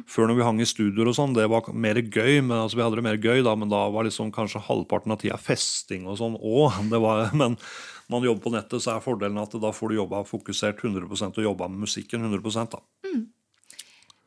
Før 0.09 0.29
når 0.29 0.39
vi 0.39 0.47
hang 0.47 0.61
i 0.63 0.69
studioer 0.69 1.11
og 1.11 1.17
sånn, 1.19 1.35
det 1.37 1.45
var 1.51 1.69
mer 1.69 1.99
gøy, 2.01 2.39
men 2.41 2.55
altså 2.63 2.79
vi 2.79 2.85
hadde 2.85 2.97
det 2.97 3.05
mer 3.05 3.19
gøy 3.21 3.43
da, 3.45 3.53
men 3.59 3.69
da 3.69 3.83
var 3.93 4.07
liksom 4.07 4.33
kanskje 4.33 4.63
halvparten 4.65 5.13
av 5.13 5.21
tida 5.21 5.37
festing 5.37 6.09
og 6.09 6.17
sånn 6.21 6.39
òg. 6.41 6.81
Men 7.37 7.57
når 8.07 8.21
man 8.21 8.23
jobber 8.23 8.45
på 8.45 8.51
nettet, 8.53 8.81
så 8.81 8.95
er 8.95 9.03
fordelen 9.03 9.37
at 9.41 9.53
da 9.61 9.69
får 9.75 9.91
du 9.91 9.97
jobba 9.99 10.23
fokusert 10.25 10.79
100% 10.79 11.41
og 11.41 11.49
jobba 11.51 11.67
med 11.69 11.83
musikken 11.83 12.23
100% 12.23 12.71
da. 12.73 12.81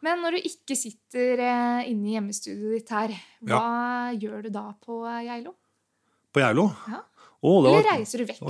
Men 0.05 0.23
når 0.25 0.37
du 0.37 0.49
ikke 0.49 0.77
sitter 0.79 1.43
eh, 1.45 1.89
inne 1.91 2.09
i 2.09 2.15
hjemmestudioet 2.15 2.79
ditt 2.79 2.93
her, 2.95 3.17
hva 3.45 4.13
gjør 4.17 4.47
du 4.47 4.53
da 4.55 4.71
på 4.81 5.03
eh, 5.05 5.27
Geilo? 5.27 5.53
På 6.33 6.41
Geilo? 6.41 6.71
Ja. 6.89 7.03
Det 7.41 7.73
var, 7.73 7.81
Eller 7.81 7.87
reiser 7.97 8.21
du 8.21 8.25
vekk 8.29 8.41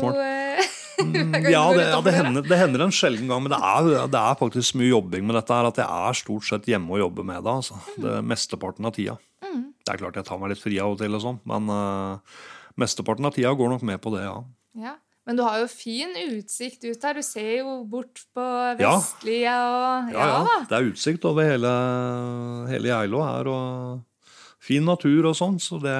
fra. 0.00 0.14
Eh, 0.24 0.72
Mm, 0.94 1.32
ja, 1.50 1.62
det, 1.74 1.88
ja 1.90 1.96
det, 2.06 2.12
hender, 2.14 2.44
det 2.46 2.56
hender 2.56 2.84
en 2.84 2.92
sjelden 2.94 3.26
gang, 3.26 3.40
men 3.42 3.50
det 3.50 3.58
er, 3.58 4.06
det 4.06 4.20
er 4.20 4.36
faktisk 4.38 4.76
mye 4.78 4.92
jobbing 4.92 5.24
med 5.26 5.34
dette. 5.34 5.50
her, 5.56 5.66
At 5.66 5.80
jeg 5.82 5.88
er 5.90 6.14
stort 6.20 6.46
sett 6.46 6.68
hjemme 6.70 6.94
og 6.94 7.00
jobber 7.00 7.26
med 7.26 7.42
det. 7.42 7.50
altså. 7.50 7.80
Det 7.98 8.12
er 8.20 8.22
Mesteparten 8.22 8.86
av 8.86 8.94
tida. 8.94 9.16
Mm. 9.42 9.64
Det 9.82 9.90
er 9.90 9.98
klart 9.98 10.20
jeg 10.20 10.28
tar 10.28 10.38
meg 10.38 10.52
litt 10.54 10.62
fri 10.62 10.78
av 10.78 10.94
og 10.94 11.00
til, 11.02 11.16
og 11.18 11.24
sånn, 11.24 11.40
men 11.50 11.66
uh, 11.66 12.38
mesteparten 12.78 13.26
av 13.26 13.34
tida 13.34 13.50
går 13.58 13.74
nok 13.74 13.82
med 13.90 13.98
på 14.06 14.14
det, 14.14 14.22
ja. 14.22 14.36
Ja. 14.86 14.94
Men 15.26 15.38
du 15.40 15.42
har 15.42 15.58
jo 15.64 15.68
fin 15.72 16.14
utsikt 16.28 16.84
ut 16.84 17.04
her. 17.08 17.18
Du 17.18 17.26
ser 17.26 17.50
jo 17.64 17.74
bort 17.90 18.22
på 18.36 18.46
vestlia 18.78 19.54
og 19.66 20.10
Ja, 20.14 20.26
ja. 20.30 20.40
ja. 20.46 20.56
Det 20.68 20.78
er 20.78 20.90
utsikt 20.92 21.24
over 21.26 21.48
hele, 21.48 21.70
hele 22.70 22.90
Geilo 22.92 23.22
her. 23.24 23.48
og 23.50 24.02
Fin 24.64 24.86
natur 24.88 25.26
og 25.28 25.34
sånn, 25.36 25.58
så 25.60 25.76
det, 25.82 25.92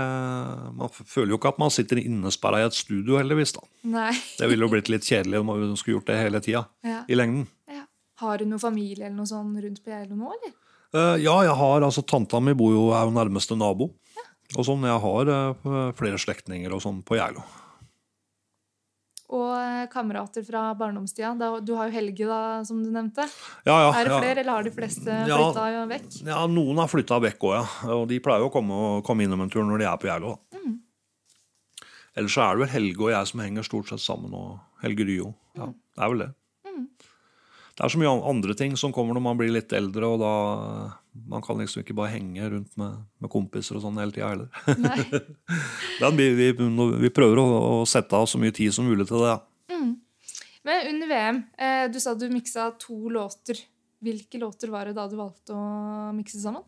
man 0.79 0.89
føler 0.95 1.35
jo 1.35 1.37
ikke 1.37 1.51
at 1.53 1.59
man 1.61 1.73
sitter 1.75 2.01
innesperra 2.01 2.63
i 2.63 2.65
et 2.65 2.77
studio, 2.77 3.19
heldigvis. 3.21 3.53
da. 3.59 3.67
Nei. 3.93 4.13
Det 4.39 4.49
ville 4.49 4.65
jo 4.65 4.73
blitt 4.73 4.89
litt 4.89 5.05
kjedelig 5.05 5.43
om 5.43 5.51
man 5.53 5.75
skulle 5.77 5.99
gjort 5.99 6.09
det 6.09 6.17
hele 6.23 6.41
tida. 6.45 6.63
Ja. 6.87 7.03
I 7.05 7.19
lengden. 7.19 7.45
Ja. 7.69 7.83
Har 8.23 8.41
du 8.41 8.47
noe 8.49 8.63
familie 8.63 9.05
eller 9.05 9.19
noe 9.19 9.29
sånn 9.29 9.53
rundt 9.61 9.83
på 9.85 9.93
Geilo 9.93 10.17
nå, 10.17 10.33
eller? 10.39 10.55
Uh, 10.95 11.17
ja, 11.19 11.35
jeg 11.45 11.59
har, 11.59 11.85
altså 11.85 12.05
Tanta 12.07 12.41
mi 12.41 12.55
bor 12.57 12.73
jo, 12.73 12.87
er 12.97 13.05
jo 13.05 13.13
nærmeste 13.13 13.59
nabo. 13.59 13.91
Og 14.55 14.65
sånn, 14.65 14.85
Jeg 14.87 15.01
har 15.03 15.31
uh, 15.35 15.93
flere 15.99 16.21
slektninger 16.21 16.73
og 16.73 16.81
sånn 16.85 17.03
på 17.05 17.19
Geilo. 17.19 17.45
Og 19.33 19.55
eh, 19.57 19.87
kamerater 19.89 20.45
fra 20.45 20.67
barndomstida. 20.77 21.31
Da, 21.41 21.49
du 21.65 21.73
har 21.79 21.89
jo 21.89 21.95
Helge, 21.97 22.27
da, 22.29 22.41
som 22.69 22.83
du 22.85 22.91
nevnte. 22.93 23.25
Ja, 23.65 23.79
ja, 23.87 23.93
Er 23.97 24.05
det 24.05 24.13
ja. 24.13 24.19
flere, 24.21 24.41
eller 24.43 24.53
har 24.59 24.63
de 24.67 24.71
fleste 24.75 25.09
Ja. 25.31 25.39
flytta 25.41 25.87
vekk? 25.95 26.11
Ja, 26.29 26.43
Noen 26.47 26.77
har 26.83 26.91
flytta 26.93 27.19
vekk 27.25 27.47
òg, 27.49 27.55
ja. 27.57 27.95
Og 27.97 28.07
de 28.11 28.19
pleier 28.21 28.45
jo 28.45 28.51
å 28.51 28.53
komme, 28.53 29.03
komme 29.07 29.25
innom 29.25 29.41
en 29.41 29.51
tur 29.51 29.65
når 29.65 29.79
de 29.81 29.89
er 29.89 29.97
på 30.03 30.11
Geilo. 30.11 30.35
Mm. 30.53 30.77
Ellers 32.17 32.37
så 32.37 32.45
er 32.45 32.55
det 32.55 32.67
vel 32.67 32.75
Helge 32.77 33.01
og 33.09 33.11
jeg 33.11 33.27
som 33.33 33.41
henger 33.41 33.67
stort 33.67 33.89
sett 33.91 34.05
sammen, 34.05 34.35
og 34.37 34.61
Helge 34.85 35.07
Ryo. 35.09 35.33
Ja, 35.57 35.67
det 35.73 36.05
er 36.05 36.13
vel 36.13 36.19
det. 36.27 36.29
Mm. 36.69 36.85
Det 37.75 37.83
er 37.89 37.89
så 37.97 37.99
mye 38.05 38.13
andre 38.31 38.55
ting 38.55 38.77
som 38.79 38.93
kommer 38.95 39.17
når 39.17 39.25
man 39.25 39.41
blir 39.41 39.51
litt 39.57 39.73
eldre, 39.75 40.05
og 40.15 40.21
da 40.23 40.35
Man 41.15 41.43
kan 41.47 41.61
liksom 41.63 41.85
ikke 41.85 41.95
bare 41.95 42.11
henge 42.17 42.49
rundt 42.51 42.77
med, 42.81 42.97
med 43.23 43.31
kompiser 43.31 43.79
og 43.79 43.85
sånn 43.85 44.01
hele 44.03 44.15
tida 44.15 44.33
heller. 44.33 44.49
Vi, 46.19 46.27
vi, 46.35 46.49
vi 46.53 47.11
prøver 47.15 47.39
å, 47.39 47.45
å 47.79 47.85
sette 47.89 48.19
av 48.19 48.27
så 48.29 48.39
mye 48.43 48.53
tid 48.55 48.75
som 48.75 48.87
mulig 48.89 49.07
til 49.09 49.23
det. 49.23 49.31
ja. 49.31 49.43
Men 50.65 50.87
under 50.95 51.07
VM, 51.07 51.43
eh, 51.59 51.87
du 51.93 52.01
sa 52.01 52.15
du 52.17 52.29
miksa 52.33 52.71
to 52.81 53.09
låter. 53.13 53.59
Hvilke 54.05 54.41
låter 54.41 54.73
var 54.73 54.89
det 54.89 54.97
da 54.97 55.05
du 55.09 55.17
valgte 55.17 55.53
å 55.57 56.13
mikse 56.17 56.41
sammen? 56.41 56.65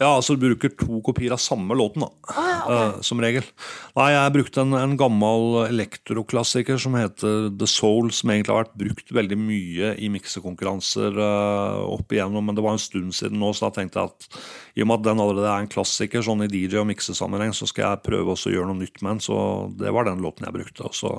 Ja, 0.00 0.08
altså 0.10 0.34
du 0.34 0.42
bruker 0.42 0.72
to 0.74 0.98
kopier 1.06 1.34
av 1.36 1.40
samme 1.42 1.76
låten, 1.78 2.02
da. 2.02 2.08
Ah, 2.34 2.48
ja, 2.48 2.56
okay. 2.64 2.88
uh, 2.98 3.02
som 3.06 3.20
regel. 3.22 3.46
Nei, 3.94 4.08
jeg 4.10 4.32
brukte 4.34 4.64
en, 4.64 4.74
en 4.74 4.96
gammel 4.98 5.60
elektroklassiker 5.68 6.80
som 6.82 6.96
heter 6.98 7.48
The 7.54 7.68
Soul, 7.70 8.10
som 8.14 8.32
egentlig 8.34 8.54
har 8.54 8.64
vært 8.64 8.78
brukt 8.80 9.14
veldig 9.14 9.38
mye 9.38 9.92
i 10.02 10.10
miksekonkurranser 10.10 11.20
uh, 11.20 11.84
opp 11.86 12.14
igjennom, 12.14 12.42
men 12.48 12.58
det 12.58 12.64
var 12.66 12.74
en 12.74 12.82
stund 12.82 13.14
siden 13.14 13.38
nå, 13.38 13.52
så 13.54 13.68
da 13.68 13.78
tenkte 13.78 14.02
jeg 14.02 14.10
at 14.10 14.40
i 14.74 14.82
og 14.82 14.90
med 14.90 14.98
at 14.98 15.06
den 15.06 15.22
allerede 15.22 15.52
er 15.52 15.62
en 15.62 15.70
klassiker 15.70 16.24
sånn 16.26 16.42
i 16.42 16.50
DJ- 16.50 16.80
og 16.82 16.88
miksesammenheng, 16.90 17.54
så 17.54 17.68
skal 17.70 17.86
jeg 17.92 18.04
prøve 18.08 18.34
å 18.34 18.54
gjøre 18.54 18.72
noe 18.72 18.80
nytt 18.80 18.98
med 18.98 19.14
den, 19.14 19.22
så 19.22 19.38
det 19.78 19.94
var 19.94 20.08
den 20.08 20.24
låten 20.24 20.48
jeg 20.48 20.56
brukte. 20.56 20.88
Og 20.88 20.98
så 20.98 21.12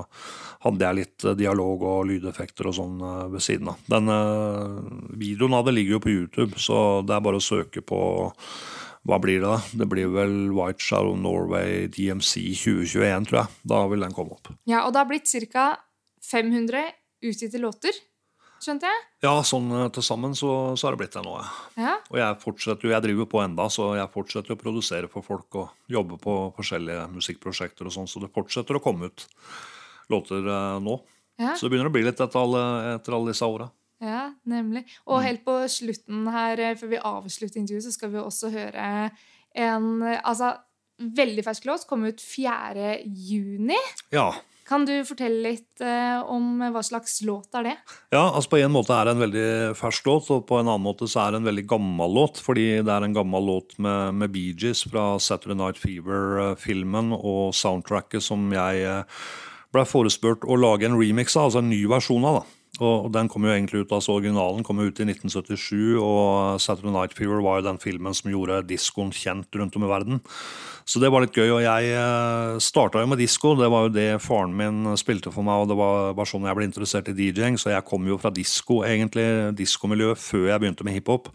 hadde 0.66 0.84
jeg 0.84 0.98
litt 0.98 1.24
eh, 1.24 1.38
dialog 1.40 1.84
og 1.88 2.08
lydeffekter 2.10 2.68
og 2.68 2.76
sånn 2.76 3.00
uh, 3.00 3.28
ved 3.32 3.44
siden 3.46 3.72
av. 3.72 3.80
Den 3.88 4.12
videoen 5.16 5.56
av 5.56 5.64
det 5.68 5.76
ligger 5.78 5.96
jo 5.96 6.04
på 6.04 6.12
YouTube, 6.12 6.60
så 6.60 7.00
det 7.06 7.16
er 7.16 7.24
bare 7.24 7.40
å 7.40 7.44
søke 7.44 7.84
på 7.86 8.00
hva 9.06 9.20
blir 9.22 9.38
det 9.42 9.46
da? 9.50 9.60
Det 9.84 9.86
blir 9.90 10.10
vel 10.14 10.34
White 10.56 10.82
Shadow 10.82 11.14
Norway 11.20 11.86
DMC 11.94 12.42
2021, 12.58 13.28
tror 13.30 13.44
jeg. 13.44 13.54
Da 13.70 13.84
vil 13.92 14.02
den 14.02 14.16
komme 14.18 14.34
opp. 14.34 14.50
Ja, 14.66 14.82
og 14.88 14.96
det 14.96 15.04
har 15.04 15.10
blitt 15.10 15.30
ca. 15.54 15.68
500 16.26 16.88
utgitte 17.30 17.60
låter, 17.62 17.94
skjønte 18.64 18.90
jeg? 18.90 19.04
Ja, 19.28 19.36
sånn 19.46 19.70
eh, 19.78 19.90
til 19.94 20.06
sammen 20.06 20.34
så, 20.38 20.50
så 20.74 20.88
har 20.88 20.96
det 20.96 21.04
blitt 21.04 21.14
det 21.14 21.22
nå, 21.26 21.36
ja. 21.78 21.96
Og 22.10 22.18
jeg 22.18 22.40
fortsetter 22.42 22.88
jo, 22.88 22.94
jeg 22.96 23.06
driver 23.06 23.30
på 23.30 23.44
enda, 23.44 23.68
så 23.70 23.92
jeg 24.00 24.10
fortsetter 24.14 24.56
å 24.56 24.60
produsere 24.60 25.10
for 25.12 25.26
folk 25.26 25.60
og 25.62 25.92
jobbe 25.92 26.18
på 26.22 26.36
forskjellige 26.58 27.06
musikkprosjekter 27.14 27.86
og 27.86 27.94
sånn, 27.94 28.10
så 28.10 28.24
det 28.24 28.34
fortsetter 28.34 28.80
å 28.80 28.82
komme 28.82 29.12
ut 29.12 29.28
låter 30.10 30.42
eh, 30.42 30.78
nå. 30.82 30.98
Ja. 31.38 31.54
Så 31.54 31.68
det 31.68 31.76
begynner 31.76 31.92
å 31.92 31.96
bli 31.96 32.06
litt 32.08 32.22
etter 32.22 32.42
alle, 32.42 32.66
etter 32.96 33.14
alle 33.18 33.34
disse 33.34 33.46
åra. 33.46 33.70
Ja, 34.06 34.24
nemlig. 34.46 34.86
Og 35.08 35.20
Mm. 35.20 35.26
helt 35.26 35.46
på 35.48 35.58
slutten 35.72 36.28
her, 36.32 36.60
eh, 36.60 36.76
før 36.78 36.94
vi 36.94 37.02
avslutter 37.02 37.58
intervjuet, 37.64 37.88
så 37.88 37.92
skal 37.96 38.12
vi 38.14 38.22
også 38.22 38.52
høre 38.54 39.12
en 39.56 39.88
eh, 40.04 40.20
altså, 40.24 40.54
veldig 41.02 41.44
fersk 41.44 41.66
låt. 41.66 41.88
Kom 41.90 42.06
ut 42.06 42.22
4. 42.22 43.00
juni. 43.06 43.80
Ja. 44.14 44.30
Kan 44.66 44.82
du 44.88 44.94
fortelle 45.06 45.44
litt 45.52 45.82
eh, 45.86 46.24
om 46.26 46.58
hva 46.74 46.82
slags 46.82 47.20
låt 47.22 47.54
er 47.54 47.64
det? 47.68 47.74
Ja, 48.16 48.32
altså 48.34 48.50
På 48.50 48.58
en 48.58 48.72
måte 48.74 48.96
er 48.98 49.06
det 49.06 49.12
en 49.14 49.22
veldig 49.22 49.76
fersk 49.78 50.08
låt, 50.10 50.32
og 50.34 50.48
på 50.50 50.58
en 50.58 50.66
annen 50.72 50.82
måte 50.88 51.06
så 51.06 51.22
er 51.28 51.36
det 51.36 51.42
en 51.44 51.50
veldig 51.52 51.66
gammel 51.70 52.16
låt. 52.18 52.42
Fordi 52.42 52.82
det 52.82 52.90
er 52.96 53.06
en 53.06 53.14
gammel 53.14 53.46
låt 53.46 53.78
med, 53.78 54.16
med 54.18 54.32
Bee 54.34 54.56
Gees 54.58 54.82
fra 54.90 55.20
Saturday 55.22 55.60
Night 55.60 55.78
Fever-filmen 55.78 57.14
og 57.14 57.54
soundtracket 57.54 58.24
som 58.26 58.48
jeg 58.56 58.82
eh, 58.90 59.04
ble 59.76 59.86
forespurt 59.86 60.46
å 60.48 60.58
lage 60.58 60.88
en 60.90 60.98
remix 60.98 61.36
av, 61.38 61.50
altså 61.52 61.62
en 61.62 61.70
ny 61.70 61.84
versjon 61.92 62.26
av. 62.26 62.42
da. 62.42 62.55
Og 62.84 63.12
Den 63.14 63.30
kom 63.32 63.46
jo 63.48 63.54
egentlig 63.54 63.86
ut, 63.86 63.92
altså 63.96 64.18
Originalen 64.18 64.64
kom 64.66 64.80
jo 64.82 64.90
ut 64.90 65.00
i 65.00 65.08
1977, 65.08 65.96
og 66.02 66.62
Saturday 66.62 66.92
Night 66.92 67.16
Fever 67.16 67.44
var 67.44 67.60
jo 67.60 67.70
den 67.70 67.80
filmen 67.80 68.16
som 68.18 68.32
gjorde 68.32 68.64
diskoen 68.68 69.14
kjent 69.16 69.54
rundt 69.56 69.76
om 69.78 69.86
i 69.86 69.92
verden. 69.92 70.24
Så 70.86 71.02
det 71.02 71.10
var 71.10 71.24
litt 71.24 71.36
gøy. 71.36 71.50
Og 71.56 71.64
jeg 71.66 72.60
starta 72.62 73.02
jo 73.02 73.10
med 73.10 73.22
disko. 73.22 73.56
Det 73.58 73.70
var 73.74 73.88
jo 73.88 73.94
det 73.96 74.10
faren 74.22 74.54
min 74.58 74.98
spilte 75.02 75.34
for 75.34 75.46
meg, 75.46 75.64
og 75.64 75.72
det 75.72 75.80
var, 75.80 76.12
var 76.18 76.30
sånn 76.30 76.46
jeg 76.46 76.58
ble 76.58 76.68
interessert 76.70 77.10
i 77.10 77.16
DJ-ing. 77.18 77.58
Så 77.62 77.72
jeg 77.74 77.88
kom 77.88 78.06
jo 78.10 78.20
fra 78.22 78.34
disko, 78.34 78.84
egentlig, 78.86 79.26
diskomiljøet, 79.58 80.22
før 80.22 80.52
jeg 80.52 80.62
begynte 80.62 80.86
med 80.86 81.00
hiphop. 81.00 81.32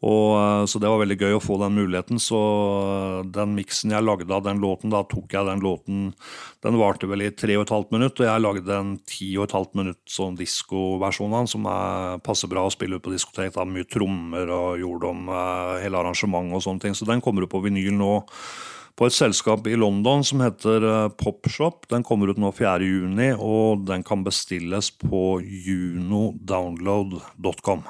Og, 0.00 0.28
eh, 0.40 0.64
så 0.64 0.80
det 0.80 0.88
var 0.88 1.02
veldig 1.02 1.18
gøy 1.20 1.34
å 1.36 1.42
få 1.44 1.58
den 1.60 1.76
muligheten. 1.76 2.20
Så 2.22 2.38
eh, 2.40 3.18
den 3.36 3.52
miksen 3.56 3.92
jeg 3.92 4.06
lagde 4.06 4.32
av 4.32 4.46
den 4.46 4.62
låten, 4.62 4.92
da 4.92 5.02
tok 5.08 5.34
jeg 5.36 5.48
den 5.48 5.64
låten 5.64 5.98
Den 6.64 6.78
varte 6.80 7.08
vel 7.08 7.24
i 7.24 7.30
tre 7.36 7.56
og 7.58 7.66
et 7.66 7.74
halvt 7.74 7.92
minutt, 7.94 8.20
og 8.20 8.28
jeg 8.28 8.44
lagde 8.44 8.72
en 8.76 8.94
ti 9.08 9.30
og 9.36 9.44
et 9.46 9.56
halvt 9.56 9.74
minutt 9.80 10.02
sånn 10.08 10.38
diskoversjon 10.40 11.32
av 11.32 11.38
den, 11.42 11.52
som 11.52 11.62
er, 11.68 12.18
passer 12.24 12.48
bra 12.52 12.62
å 12.68 12.72
spille 12.72 12.96
ut 12.96 13.04
på 13.04 13.14
diskotek. 13.14 13.52
Da, 13.56 13.62
mye 13.68 13.88
trommer 13.88 14.46
og 14.56 14.80
gjorde 14.80 15.12
om 15.12 15.20
eh, 15.28 15.76
hele 15.84 16.00
arrangementet 16.00 16.56
og 16.56 16.64
sånne 16.64 16.80
ting. 16.86 16.94
Så 16.96 17.04
den 17.08 17.24
kommer 17.24 17.44
ut 17.44 17.52
på 17.52 17.64
vinyl 17.64 17.96
nå 17.96 18.14
på 19.00 19.06
et 19.08 19.16
selskap 19.16 19.64
i 19.68 19.78
London 19.80 20.24
som 20.26 20.42
heter 20.44 20.78
eh, 20.84 21.12
Popshop. 21.20 21.76
Den 21.92 22.02
kommer 22.04 22.26
ut 22.32 22.40
nå 22.40 22.50
4.6, 22.56 23.36
og 23.36 23.84
den 23.88 24.02
kan 24.04 24.24
bestilles 24.24 24.90
på 25.00 25.40
junodownload.com. 25.44 27.82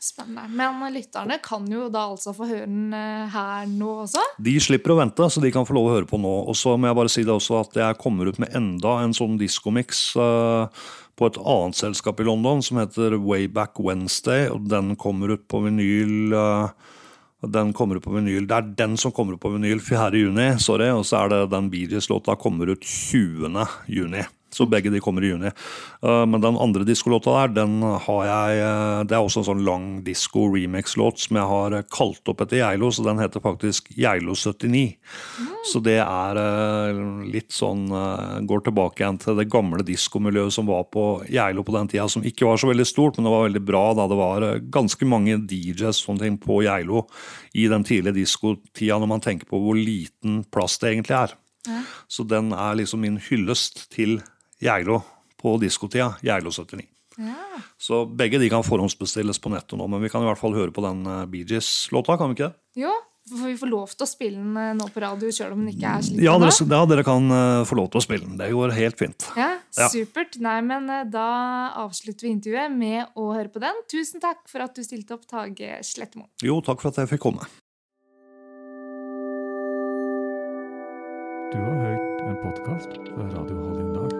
Spennende. 0.00 0.48
Men 0.48 0.94
lytterne 0.94 1.36
kan 1.44 1.66
jo 1.68 1.90
da 1.92 2.06
altså 2.08 2.32
få 2.32 2.46
høre 2.48 2.64
den 2.64 2.94
eh, 2.96 3.26
her 3.28 3.66
nå 3.68 3.90
også. 4.06 4.22
De 4.40 4.54
slipper 4.62 4.94
å 4.94 5.00
vente, 5.02 5.26
så 5.28 5.42
de 5.44 5.50
kan 5.52 5.66
få 5.68 5.76
lov 5.76 5.90
å 5.90 5.92
høre 5.98 6.08
på 6.08 6.16
nå. 6.20 6.30
Og 6.48 6.56
så 6.56 6.72
må 6.80 6.88
jeg 6.88 6.96
bare 6.96 7.12
si 7.12 7.24
det 7.26 7.34
også 7.34 7.58
at 7.60 7.76
jeg 7.82 7.98
kommer 8.00 8.30
ut 8.30 8.40
med 8.40 8.56
enda 8.56 8.96
en 9.02 9.12
sånn 9.16 9.36
diskomiks 9.40 10.00
uh, 10.16 10.72
på 11.20 11.28
et 11.28 11.36
annet 11.44 11.76
selskap 11.76 12.22
i 12.22 12.28
London 12.30 12.64
som 12.64 12.80
heter 12.80 13.18
Wayback 13.20 13.76
Wednesday, 13.84 14.48
og 14.48 14.70
den 14.72 14.94
kommer 14.96 15.36
ut 15.36 15.44
på 15.52 15.60
vinyl 15.66 16.32
uh, 16.32 16.96
den 17.44 17.74
kommer 17.76 18.00
ut 18.00 18.04
på 18.04 18.16
vinyl. 18.16 18.48
Det 18.48 18.56
er 18.56 18.74
den 18.80 18.96
som 19.00 19.12
kommer 19.12 19.36
ut 19.36 19.44
på 19.44 19.52
vinyl 19.52 19.80
4. 19.84 20.10
juni, 20.16 20.48
sorry, 20.60 20.90
og 20.96 21.04
så 21.08 21.22
er 21.22 21.32
det 21.32 21.46
den 21.52 21.68
Bee 21.72 21.88
Gees-låta 21.88 22.40
kommer 22.40 22.72
ut 22.72 22.84
20. 22.84 23.52
Så 24.54 24.66
begge 24.70 24.92
de 24.92 25.00
kommer 25.02 25.24
i 25.24 25.30
juni. 25.32 25.50
Uh, 26.04 26.24
men 26.26 26.42
den 26.42 26.58
andre 26.60 26.86
diskolåta 26.88 27.34
der, 27.36 27.54
den 27.60 27.80
har 27.82 28.22
jeg 28.26 28.62
uh, 28.64 29.02
Det 29.08 29.16
er 29.16 29.22
også 29.22 29.42
en 29.42 29.48
sånn 29.50 29.64
lang 29.66 29.86
disko-remix-låt 30.06 31.24
som 31.24 31.38
jeg 31.40 31.50
har 31.52 31.76
kalt 31.92 32.32
opp 32.32 32.44
etter 32.44 32.62
Geilo, 32.62 32.90
så 32.92 33.04
den 33.06 33.20
heter 33.22 33.42
faktisk 33.44 33.90
Geilo 33.96 34.34
79. 34.34 34.96
Mm. 35.40 35.50
Så 35.70 35.82
det 35.84 35.98
er 36.00 36.38
litt 37.30 37.52
sånn 37.54 37.88
Går 38.48 38.62
tilbake 38.64 39.02
igjen 39.02 39.18
til 39.20 39.36
det 39.38 39.48
gamle 39.52 39.84
diskomiljøet 39.86 40.54
som 40.54 40.68
var 40.68 40.86
på 40.92 41.04
Geilo 41.30 41.64
på 41.66 41.74
den 41.74 41.90
tida, 41.90 42.06
som 42.10 42.24
ikke 42.26 42.48
var 42.48 42.60
så 42.60 42.70
veldig 42.70 42.86
stort, 42.88 43.18
men 43.18 43.26
det 43.26 43.34
var 43.34 43.46
veldig 43.46 43.62
bra 43.66 43.84
da 43.98 44.06
det 44.10 44.18
var 44.18 44.48
ganske 44.72 45.08
mange 45.08 45.36
DJs 45.50 46.02
sånne 46.04 46.24
ting 46.24 46.38
på 46.40 46.62
Geilo 46.64 47.04
i 47.52 47.66
den 47.70 47.84
tidlige 47.86 48.20
diskotida, 48.20 48.98
når 48.98 49.10
man 49.14 49.24
tenker 49.24 49.48
på 49.50 49.60
hvor 49.60 49.78
liten 49.78 50.42
plass 50.52 50.78
det 50.80 50.94
egentlig 50.94 51.16
er. 51.18 51.36
Ja. 51.68 51.82
Så 52.08 52.24
den 52.24 52.52
er 52.56 52.78
liksom 52.78 53.02
min 53.04 53.18
hyllest 53.20 53.88
til 53.92 54.18
Geilo 54.18 54.39
på 55.40 55.56
diskotida. 55.62 56.14
Geilo 56.22 56.52
79. 56.52 56.86
Ja. 57.20 57.60
Så 57.78 58.06
begge 58.06 58.38
de 58.38 58.48
kan 58.50 58.64
forhåndsbestilles 58.64 59.40
på 59.42 59.52
nettet 59.52 59.78
nå, 59.78 59.86
men 59.90 60.02
vi 60.02 60.10
kan 60.12 60.24
i 60.24 60.28
hvert 60.28 60.40
fall 60.40 60.56
høre 60.56 60.72
på 60.72 60.84
den 60.84 61.04
uh, 61.08 61.24
Bee 61.28 61.46
Gees-låta, 61.48 62.16
kan 62.20 62.30
vi 62.30 62.38
ikke 62.38 62.50
det? 62.50 62.84
Jo, 62.84 62.92
for 63.28 63.48
vi 63.50 63.56
får 63.60 63.70
lov 63.70 63.94
til 63.94 64.06
å 64.06 64.08
spille 64.08 64.40
den 64.40 64.56
eh, 64.58 64.70
nå 64.78 64.86
på 64.94 65.02
radio 65.02 65.30
selv 65.34 65.54
om 65.54 65.64
den 65.64 65.74
ikke 65.74 65.90
er 65.90 66.04
slik. 66.06 66.22
Ja, 66.24 66.36
dere, 66.40 66.54
ja, 66.72 66.80
dere 66.92 67.04
kan 67.06 67.32
uh, 67.34 67.64
få 67.68 67.78
lov 67.80 67.90
til 67.92 68.00
å 68.00 68.04
spille 68.04 68.24
den. 68.24 68.38
Det 68.40 68.48
går 68.54 68.74
helt 68.78 69.00
fint. 69.00 69.26
Ja, 69.38 69.50
Supert. 69.92 70.38
Nei, 70.42 70.58
men 70.66 70.88
da 71.12 71.26
avslutter 71.82 72.26
vi 72.26 72.34
intervjuet 72.34 72.72
med 72.74 73.18
å 73.18 73.30
høre 73.34 73.52
på 73.52 73.62
den. 73.62 73.84
Tusen 73.90 74.22
takk 74.22 74.46
for 74.50 74.64
at 74.64 74.76
du 74.76 74.84
stilte 74.86 75.18
opp, 75.18 75.26
Tage 75.30 75.82
Slettemo. 75.86 76.30
Jo, 76.44 76.60
takk 76.64 76.82
for 76.82 76.92
at 76.92 77.02
jeg 77.02 77.12
fikk 77.12 77.26
komme. 77.28 77.46
Du 81.50 81.58
har 81.58 81.78
hørt 81.82 82.26
en 82.26 82.42
podkast 82.46 82.98
fra 83.10 83.30
Radio 83.34 83.62
Hallingdal. 83.66 84.19